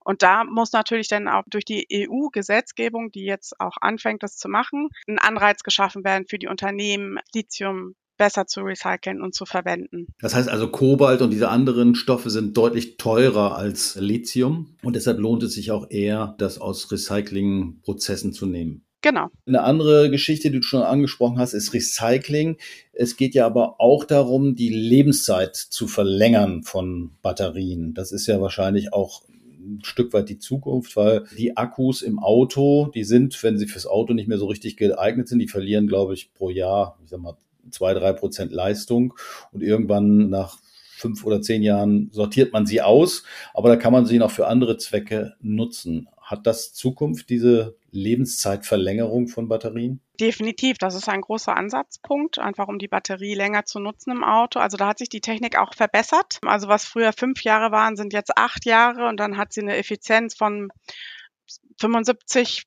Und 0.04 0.22
da 0.22 0.44
muss 0.44 0.72
natürlich 0.72 1.08
dann 1.08 1.28
auch 1.28 1.44
durch 1.46 1.64
die 1.64 1.86
EU-Gesetzgebung, 1.92 3.10
die 3.10 3.24
jetzt 3.24 3.60
auch 3.60 3.76
anfängt, 3.80 4.22
das 4.22 4.36
zu 4.36 4.48
machen, 4.48 4.88
ein 5.06 5.18
Anreiz 5.18 5.62
geschaffen 5.62 6.04
werden 6.04 6.26
für 6.28 6.38
die 6.38 6.48
Unternehmen, 6.48 7.18
Lithium 7.34 7.94
besser 8.16 8.46
zu 8.46 8.62
recyceln 8.62 9.20
und 9.20 9.34
zu 9.34 9.44
verwenden. 9.44 10.06
Das 10.20 10.34
heißt 10.34 10.48
also, 10.48 10.68
Kobalt 10.68 11.20
und 11.22 11.30
diese 11.30 11.48
anderen 11.48 11.94
Stoffe 11.94 12.30
sind 12.30 12.56
deutlich 12.56 12.96
teurer 12.96 13.56
als 13.56 13.96
Lithium 13.96 14.76
und 14.82 14.96
deshalb 14.96 15.18
lohnt 15.18 15.42
es 15.42 15.54
sich 15.54 15.70
auch 15.70 15.90
eher, 15.90 16.34
das 16.38 16.58
aus 16.58 16.90
Recyclingprozessen 16.90 18.32
zu 18.32 18.46
nehmen. 18.46 18.85
Genau. 19.06 19.28
Eine 19.46 19.62
andere 19.62 20.10
Geschichte, 20.10 20.50
die 20.50 20.58
du 20.58 20.66
schon 20.66 20.82
angesprochen 20.82 21.38
hast, 21.38 21.52
ist 21.52 21.72
Recycling. 21.72 22.56
Es 22.92 23.16
geht 23.16 23.36
ja 23.36 23.46
aber 23.46 23.80
auch 23.80 24.02
darum, 24.02 24.56
die 24.56 24.68
Lebenszeit 24.68 25.54
zu 25.54 25.86
verlängern 25.86 26.64
von 26.64 27.12
Batterien. 27.22 27.94
Das 27.94 28.10
ist 28.10 28.26
ja 28.26 28.40
wahrscheinlich 28.40 28.92
auch 28.92 29.22
ein 29.60 29.78
Stück 29.84 30.12
weit 30.12 30.28
die 30.28 30.40
Zukunft, 30.40 30.96
weil 30.96 31.22
die 31.38 31.56
Akkus 31.56 32.02
im 32.02 32.18
Auto, 32.18 32.90
die 32.96 33.04
sind, 33.04 33.40
wenn 33.44 33.58
sie 33.58 33.68
fürs 33.68 33.86
Auto 33.86 34.12
nicht 34.12 34.26
mehr 34.26 34.38
so 34.38 34.46
richtig 34.46 34.76
geeignet 34.76 35.28
sind, 35.28 35.38
die 35.38 35.46
verlieren, 35.46 35.86
glaube 35.86 36.14
ich, 36.14 36.34
pro 36.34 36.50
Jahr, 36.50 36.98
ich 37.04 37.10
sag 37.10 37.20
mal, 37.20 37.36
zwei, 37.70 37.94
drei 37.94 38.12
Prozent 38.12 38.50
Leistung 38.50 39.14
und 39.52 39.62
irgendwann 39.62 40.30
nach 40.30 40.58
fünf 40.96 41.24
oder 41.24 41.42
zehn 41.42 41.62
Jahren 41.62 42.08
sortiert 42.10 42.52
man 42.52 42.66
sie 42.66 42.82
aus, 42.82 43.22
aber 43.54 43.68
da 43.68 43.76
kann 43.76 43.92
man 43.92 44.06
sie 44.06 44.18
noch 44.18 44.32
für 44.32 44.48
andere 44.48 44.78
Zwecke 44.78 45.34
nutzen. 45.40 46.08
Hat 46.26 46.44
das 46.44 46.72
Zukunft, 46.72 47.30
diese 47.30 47.76
Lebenszeitverlängerung 47.92 49.28
von 49.28 49.46
Batterien? 49.46 50.00
Definitiv, 50.18 50.76
das 50.76 50.96
ist 50.96 51.08
ein 51.08 51.20
großer 51.20 51.56
Ansatzpunkt, 51.56 52.40
einfach 52.40 52.66
um 52.66 52.80
die 52.80 52.88
Batterie 52.88 53.36
länger 53.36 53.64
zu 53.64 53.78
nutzen 53.78 54.10
im 54.10 54.24
Auto. 54.24 54.58
Also 54.58 54.76
da 54.76 54.88
hat 54.88 54.98
sich 54.98 55.08
die 55.08 55.20
Technik 55.20 55.56
auch 55.56 55.72
verbessert. 55.72 56.40
Also 56.44 56.66
was 56.66 56.84
früher 56.84 57.12
fünf 57.12 57.44
Jahre 57.44 57.70
waren, 57.70 57.94
sind 57.94 58.12
jetzt 58.12 58.36
acht 58.36 58.64
Jahre 58.64 59.06
und 59.06 59.20
dann 59.20 59.36
hat 59.36 59.52
sie 59.52 59.60
eine 59.60 59.76
Effizienz 59.76 60.34
von 60.34 60.70
75 61.78 62.64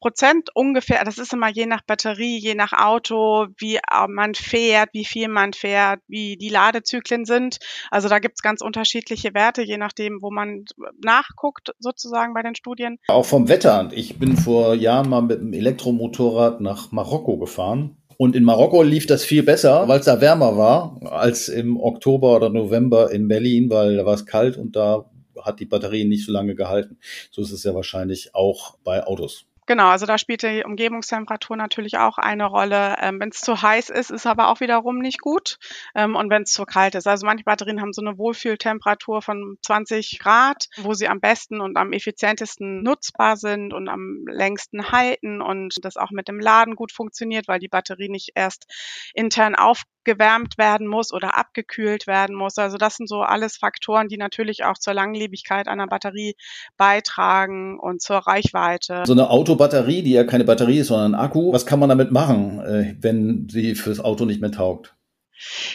Prozent 0.00 0.48
ungefähr, 0.54 1.04
das 1.04 1.18
ist 1.18 1.32
immer 1.32 1.50
je 1.50 1.66
nach 1.66 1.82
Batterie, 1.82 2.38
je 2.38 2.54
nach 2.54 2.72
Auto, 2.72 3.46
wie 3.58 3.76
äh, 3.76 4.08
man 4.08 4.34
fährt, 4.34 4.90
wie 4.92 5.04
viel 5.04 5.28
man 5.28 5.52
fährt, 5.52 6.00
wie 6.08 6.36
die 6.36 6.48
Ladezyklen 6.48 7.24
sind. 7.24 7.58
Also 7.90 8.08
da 8.08 8.18
gibt's 8.18 8.42
ganz 8.42 8.62
unterschiedliche 8.62 9.34
Werte, 9.34 9.62
je 9.62 9.76
nachdem, 9.76 10.18
wo 10.22 10.30
man 10.30 10.64
nachguckt, 11.04 11.72
sozusagen 11.78 12.34
bei 12.34 12.42
den 12.42 12.54
Studien. 12.54 12.98
Auch 13.08 13.26
vom 13.26 13.48
Wetter. 13.48 13.90
Ich 13.92 14.18
bin 14.18 14.36
vor 14.36 14.74
Jahren 14.74 15.08
mal 15.08 15.22
mit 15.22 15.40
einem 15.40 15.52
Elektromotorrad 15.52 16.60
nach 16.60 16.92
Marokko 16.92 17.38
gefahren. 17.38 17.96
Und 18.16 18.36
in 18.36 18.44
Marokko 18.44 18.82
lief 18.82 19.06
das 19.06 19.24
viel 19.24 19.42
besser, 19.42 19.88
weil 19.88 20.00
es 20.00 20.06
da 20.06 20.20
wärmer 20.20 20.56
war, 20.56 21.00
als 21.10 21.48
im 21.48 21.78
Oktober 21.78 22.36
oder 22.36 22.50
November 22.50 23.10
in 23.10 23.28
Berlin, 23.28 23.70
weil 23.70 23.96
da 23.96 24.04
war 24.04 24.14
es 24.14 24.26
kalt 24.26 24.58
und 24.58 24.76
da 24.76 25.10
hat 25.42 25.60
die 25.60 25.64
Batterie 25.64 26.04
nicht 26.04 26.26
so 26.26 26.32
lange 26.32 26.54
gehalten. 26.54 26.98
So 27.30 27.40
ist 27.40 27.52
es 27.52 27.64
ja 27.64 27.74
wahrscheinlich 27.74 28.34
auch 28.34 28.76
bei 28.84 29.06
Autos. 29.06 29.46
Genau, 29.70 29.86
also 29.86 30.04
da 30.04 30.18
spielt 30.18 30.42
die 30.42 30.64
Umgebungstemperatur 30.64 31.56
natürlich 31.56 31.96
auch 31.96 32.18
eine 32.18 32.46
Rolle. 32.46 32.96
Ähm, 33.00 33.20
wenn 33.20 33.28
es 33.28 33.38
zu 33.38 33.62
heiß 33.62 33.88
ist, 33.90 34.10
ist 34.10 34.26
aber 34.26 34.48
auch 34.48 34.58
wiederum 34.58 34.98
nicht 34.98 35.20
gut. 35.20 35.58
Ähm, 35.94 36.16
und 36.16 36.28
wenn 36.28 36.42
es 36.42 36.50
zu 36.50 36.64
kalt 36.64 36.96
ist. 36.96 37.06
Also 37.06 37.24
manche 37.24 37.44
Batterien 37.44 37.80
haben 37.80 37.92
so 37.92 38.02
eine 38.02 38.18
Wohlfühltemperatur 38.18 39.22
von 39.22 39.58
20 39.62 40.18
Grad, 40.18 40.66
wo 40.78 40.92
sie 40.94 41.06
am 41.06 41.20
besten 41.20 41.60
und 41.60 41.76
am 41.76 41.92
effizientesten 41.92 42.82
nutzbar 42.82 43.36
sind 43.36 43.72
und 43.72 43.88
am 43.88 44.24
längsten 44.26 44.90
halten 44.90 45.40
und 45.40 45.76
das 45.84 45.96
auch 45.96 46.10
mit 46.10 46.26
dem 46.26 46.40
Laden 46.40 46.74
gut 46.74 46.90
funktioniert, 46.90 47.46
weil 47.46 47.60
die 47.60 47.68
Batterie 47.68 48.08
nicht 48.08 48.32
erst 48.34 48.66
intern 49.14 49.54
auf 49.54 49.84
gewärmt 50.04 50.58
werden 50.58 50.86
muss 50.86 51.12
oder 51.12 51.36
abgekühlt 51.36 52.06
werden 52.06 52.34
muss. 52.36 52.58
Also 52.58 52.76
das 52.76 52.96
sind 52.96 53.08
so 53.08 53.22
alles 53.22 53.56
Faktoren, 53.56 54.08
die 54.08 54.16
natürlich 54.16 54.64
auch 54.64 54.78
zur 54.78 54.94
Langlebigkeit 54.94 55.68
einer 55.68 55.86
Batterie 55.86 56.36
beitragen 56.76 57.78
und 57.78 58.00
zur 58.00 58.18
Reichweite. 58.18 59.02
So 59.06 59.12
eine 59.12 59.30
Autobatterie, 59.30 60.02
die 60.02 60.12
ja 60.12 60.24
keine 60.24 60.44
Batterie 60.44 60.78
ist, 60.78 60.88
sondern 60.88 61.14
ein 61.14 61.20
Akku, 61.20 61.52
was 61.52 61.66
kann 61.66 61.78
man 61.78 61.88
damit 61.88 62.10
machen, 62.10 62.60
äh, 62.60 62.96
wenn 63.00 63.48
sie 63.50 63.74
fürs 63.74 64.00
Auto 64.00 64.24
nicht 64.24 64.40
mehr 64.40 64.52
taugt? 64.52 64.94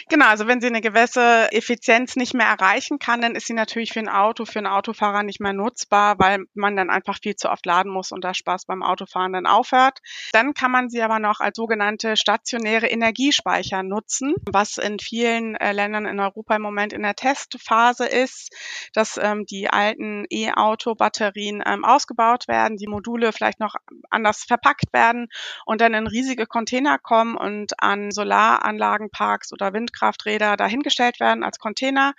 Genau, 0.08 0.26
also 0.26 0.46
wenn 0.46 0.60
sie 0.60 0.68
eine 0.68 0.80
gewisse 0.80 1.50
Effizienz 1.52 2.16
nicht 2.16 2.34
mehr 2.34 2.46
erreichen 2.46 2.98
kann, 2.98 3.20
dann 3.20 3.34
ist 3.34 3.46
sie 3.46 3.54
natürlich 3.54 3.92
für 3.92 4.00
ein 4.00 4.08
Auto, 4.08 4.44
für 4.44 4.58
einen 4.58 4.66
Autofahrer 4.66 5.22
nicht 5.22 5.40
mehr 5.40 5.52
nutzbar, 5.52 6.18
weil 6.18 6.44
man 6.54 6.76
dann 6.76 6.90
einfach 6.90 7.18
viel 7.20 7.36
zu 7.36 7.50
oft 7.50 7.66
laden 7.66 7.90
muss 7.90 8.12
und 8.12 8.24
der 8.24 8.34
Spaß 8.34 8.66
beim 8.66 8.82
Autofahren 8.82 9.32
dann 9.32 9.46
aufhört. 9.46 10.00
Dann 10.32 10.54
kann 10.54 10.70
man 10.70 10.88
sie 10.88 11.02
aber 11.02 11.18
noch 11.18 11.40
als 11.40 11.56
sogenannte 11.56 12.16
stationäre 12.16 12.86
Energiespeicher 12.86 13.82
nutzen, 13.82 14.34
was 14.50 14.78
in 14.78 14.98
vielen 14.98 15.56
äh, 15.56 15.72
Ländern 15.72 16.06
in 16.06 16.20
Europa 16.20 16.56
im 16.56 16.62
Moment 16.62 16.92
in 16.92 17.02
der 17.02 17.14
Testphase 17.14 18.06
ist, 18.06 18.54
dass 18.92 19.18
ähm, 19.20 19.46
die 19.46 19.68
alten 19.68 20.24
E-Auto-Batterien 20.30 21.62
ähm, 21.66 21.84
ausgebaut 21.84 22.48
werden, 22.48 22.76
die 22.76 22.86
Module 22.86 23.32
vielleicht 23.32 23.60
noch 23.60 23.74
anders 24.10 24.44
verpackt 24.44 24.92
werden 24.92 25.28
und 25.64 25.80
dann 25.80 25.94
in 25.94 26.06
riesige 26.06 26.46
Container 26.46 26.98
kommen 26.98 27.36
und 27.36 27.82
an 27.82 28.10
Solaranlagenparks 28.10 29.52
oder 29.56 29.72
Windkrafträder 29.72 30.56
dahingestellt 30.56 31.20
werden 31.20 31.42
als 31.42 31.58
Container 31.58 32.12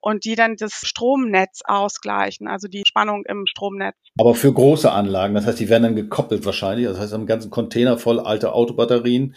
und 0.00 0.24
die 0.24 0.34
dann 0.34 0.56
das 0.56 0.72
Stromnetz 0.84 1.60
ausgleichen, 1.64 2.48
also 2.48 2.68
die 2.68 2.84
Spannung 2.86 3.24
im 3.26 3.46
Stromnetz. 3.46 3.96
Aber 4.18 4.34
für 4.34 4.52
große 4.52 4.90
Anlagen, 4.90 5.34
das 5.34 5.46
heißt, 5.46 5.60
die 5.60 5.68
werden 5.68 5.82
dann 5.84 5.96
gekoppelt 5.96 6.44
wahrscheinlich, 6.44 6.86
das 6.86 6.98
heißt, 6.98 7.14
einen 7.14 7.26
ganzen 7.26 7.50
Container 7.50 7.98
voll 7.98 8.20
alte 8.20 8.52
Autobatterien, 8.52 9.34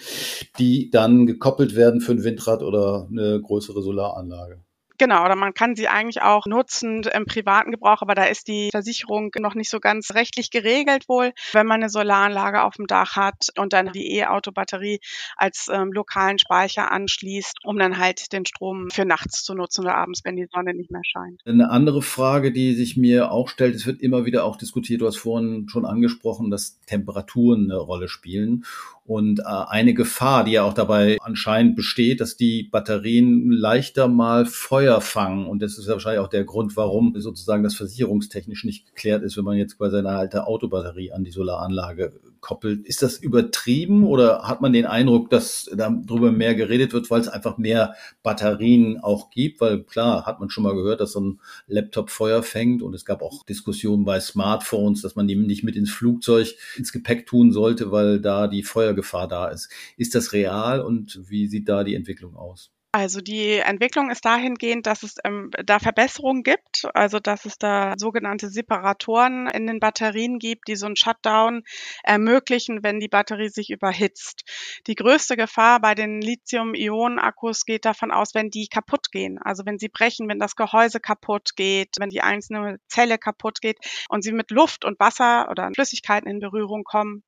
die 0.59 0.89
dann 0.89 1.25
gekoppelt 1.25 1.75
werden 1.75 2.01
für 2.01 2.11
ein 2.11 2.23
Windrad 2.23 2.61
oder 2.61 3.07
eine 3.09 3.41
größere 3.41 3.81
Solaranlage. 3.81 4.63
Genau, 4.97 5.25
oder 5.25 5.35
man 5.35 5.53
kann 5.53 5.75
sie 5.75 5.87
eigentlich 5.87 6.21
auch 6.21 6.45
nutzen 6.45 7.03
im 7.03 7.25
privaten 7.25 7.71
Gebrauch, 7.71 8.01
aber 8.01 8.15
da 8.15 8.25
ist 8.25 8.47
die 8.47 8.69
Versicherung 8.71 9.31
noch 9.39 9.55
nicht 9.55 9.69
so 9.69 9.79
ganz 9.79 10.13
rechtlich 10.13 10.51
geregelt 10.51 11.09
wohl, 11.09 11.33
wenn 11.53 11.67
man 11.67 11.81
eine 11.81 11.89
Solaranlage 11.89 12.63
auf 12.63 12.75
dem 12.75 12.87
Dach 12.87 13.15
hat 13.15 13.47
und 13.57 13.73
dann 13.73 13.91
die 13.91 14.15
E-Auto-Batterie 14.17 14.99
als 15.35 15.69
ähm, 15.71 15.91
lokalen 15.91 16.39
Speicher 16.39 16.91
anschließt, 16.91 17.59
um 17.63 17.77
dann 17.77 17.97
halt 17.97 18.31
den 18.31 18.45
Strom 18.45 18.89
für 18.91 19.05
nachts 19.05 19.43
zu 19.43 19.53
nutzen 19.53 19.81
oder 19.81 19.95
abends, 19.95 20.21
wenn 20.23 20.35
die 20.35 20.47
Sonne 20.51 20.73
nicht 20.73 20.91
mehr 20.91 21.03
scheint. 21.03 21.41
Eine 21.45 21.69
andere 21.69 22.01
Frage, 22.01 22.51
die 22.51 22.73
sich 22.73 22.97
mir 22.97 23.31
auch 23.31 23.49
stellt, 23.49 23.75
es 23.75 23.85
wird 23.85 24.01
immer 24.01 24.25
wieder 24.25 24.45
auch 24.45 24.55
diskutiert, 24.55 25.01
du 25.01 25.07
hast 25.07 25.17
vorhin 25.17 25.67
schon 25.69 25.85
angesprochen, 25.85 26.51
dass 26.51 26.79
Temperaturen 26.85 27.71
eine 27.71 27.79
Rolle 27.79 28.07
spielen. 28.07 28.65
Und 29.07 29.39
äh, 29.39 29.43
eine 29.43 29.93
Gefahr, 29.93 30.45
die 30.45 30.53
ja 30.53 30.63
auch 30.63 30.73
dabei 30.73 31.17
anscheinend 31.21 31.75
besteht, 31.75 32.21
dass 32.21 32.37
die 32.37 32.63
Batterien 32.63 33.51
leichter 33.51 34.07
mal 34.07 34.47
Feuer 34.47 34.84
fangen. 35.01 35.47
Und 35.47 35.61
das 35.61 35.77
ist 35.77 35.87
wahrscheinlich 35.87 36.19
auch 36.19 36.29
der 36.29 36.43
Grund, 36.43 36.75
warum 36.77 37.19
sozusagen 37.19 37.63
das 37.63 37.75
versicherungstechnisch 37.75 38.63
nicht 38.63 38.87
geklärt 38.87 39.23
ist, 39.23 39.37
wenn 39.37 39.43
man 39.43 39.57
jetzt 39.57 39.77
quasi 39.77 39.97
eine 39.97 40.09
alte 40.09 40.47
Autobatterie 40.47 41.11
an 41.11 41.23
die 41.23 41.31
Solaranlage 41.31 42.13
koppelt. 42.41 42.85
Ist 42.85 43.01
das 43.01 43.17
übertrieben 43.17 44.05
oder 44.05 44.43
hat 44.43 44.61
man 44.61 44.71
den 44.71 44.85
Eindruck, 44.85 45.31
dass 45.31 45.67
darüber 45.75 46.31
mehr 46.31 46.53
geredet 46.53 46.93
wird, 46.93 47.09
weil 47.09 47.21
es 47.21 47.27
einfach 47.27 47.57
mehr 47.57 47.95
Batterien 48.21 48.99
auch 48.99 49.31
gibt? 49.31 49.61
Weil 49.61 49.83
klar, 49.83 50.27
hat 50.27 50.39
man 50.39 50.51
schon 50.51 50.63
mal 50.63 50.75
gehört, 50.75 51.01
dass 51.01 51.13
so 51.13 51.21
ein 51.21 51.39
Laptop 51.65 52.11
Feuer 52.11 52.43
fängt 52.43 52.83
und 52.83 52.93
es 52.93 53.03
gab 53.03 53.23
auch 53.23 53.43
Diskussionen 53.45 54.05
bei 54.05 54.19
Smartphones, 54.19 55.01
dass 55.01 55.15
man 55.15 55.27
die 55.27 55.35
nicht 55.35 55.63
mit 55.63 55.75
ins 55.75 55.91
Flugzeug, 55.91 56.53
ins 56.77 56.91
Gepäck 56.91 57.25
tun 57.25 57.51
sollte, 57.51 57.91
weil 57.91 58.21
da 58.21 58.47
die 58.47 58.61
Feuergefahr 58.61 59.27
da 59.27 59.47
ist. 59.47 59.71
Ist 59.97 60.13
das 60.13 60.31
real 60.31 60.81
und 60.81 61.19
wie 61.27 61.47
sieht 61.47 61.67
da 61.67 61.83
die 61.83 61.95
Entwicklung 61.95 62.35
aus? 62.35 62.74
Also 62.97 63.19
die 63.19 63.57
Entwicklung 63.57 64.09
ist 64.09 64.23
dahingehend, 64.23 64.87
dass 64.87 65.03
es 65.03 65.17
ähm, 65.25 65.51
da 65.65 65.79
Verbesserungen 65.79 66.43
gibt, 66.43 66.87
also 66.93 67.19
dass 67.19 67.43
es 67.43 67.57
da 67.57 67.95
sogenannte 67.97 68.47
Separatoren 68.47 69.47
in 69.47 69.67
den 69.67 69.81
Batterien 69.81 70.39
gibt, 70.39 70.69
die 70.69 70.77
so 70.77 70.85
einen 70.85 70.95
Shutdown 70.95 71.63
ermöglichen, 72.03 72.83
wenn 72.83 73.01
die 73.01 73.09
Batterie 73.09 73.49
sich 73.49 73.69
überhitzt. 73.69 74.45
Die 74.87 74.95
größte 74.95 75.35
Gefahr 75.35 75.81
bei 75.81 75.93
den 75.93 76.21
Lithium-Ionen-Akkus 76.21 77.65
geht 77.65 77.83
davon 77.83 78.11
aus, 78.11 78.33
wenn 78.33 78.49
die 78.49 78.69
kaputt 78.69 79.11
gehen, 79.11 79.39
also 79.39 79.65
wenn 79.65 79.77
sie 79.77 79.89
brechen, 79.89 80.29
wenn 80.29 80.39
das 80.39 80.55
Gehäuse 80.55 81.01
kaputt 81.01 81.57
geht, 81.57 81.97
wenn 81.99 82.07
die 82.07 82.21
einzelne 82.21 82.79
Zelle 82.87 83.17
kaputt 83.17 83.59
geht 83.59 83.79
und 84.07 84.23
sie 84.23 84.31
mit 84.31 84.51
Luft 84.51 84.85
und 84.85 85.01
Wasser 85.01 85.49
oder 85.51 85.69
Flüssigkeiten 85.75 86.29
in 86.29 86.39
Berührung 86.39 86.85
kommen, 86.85 87.23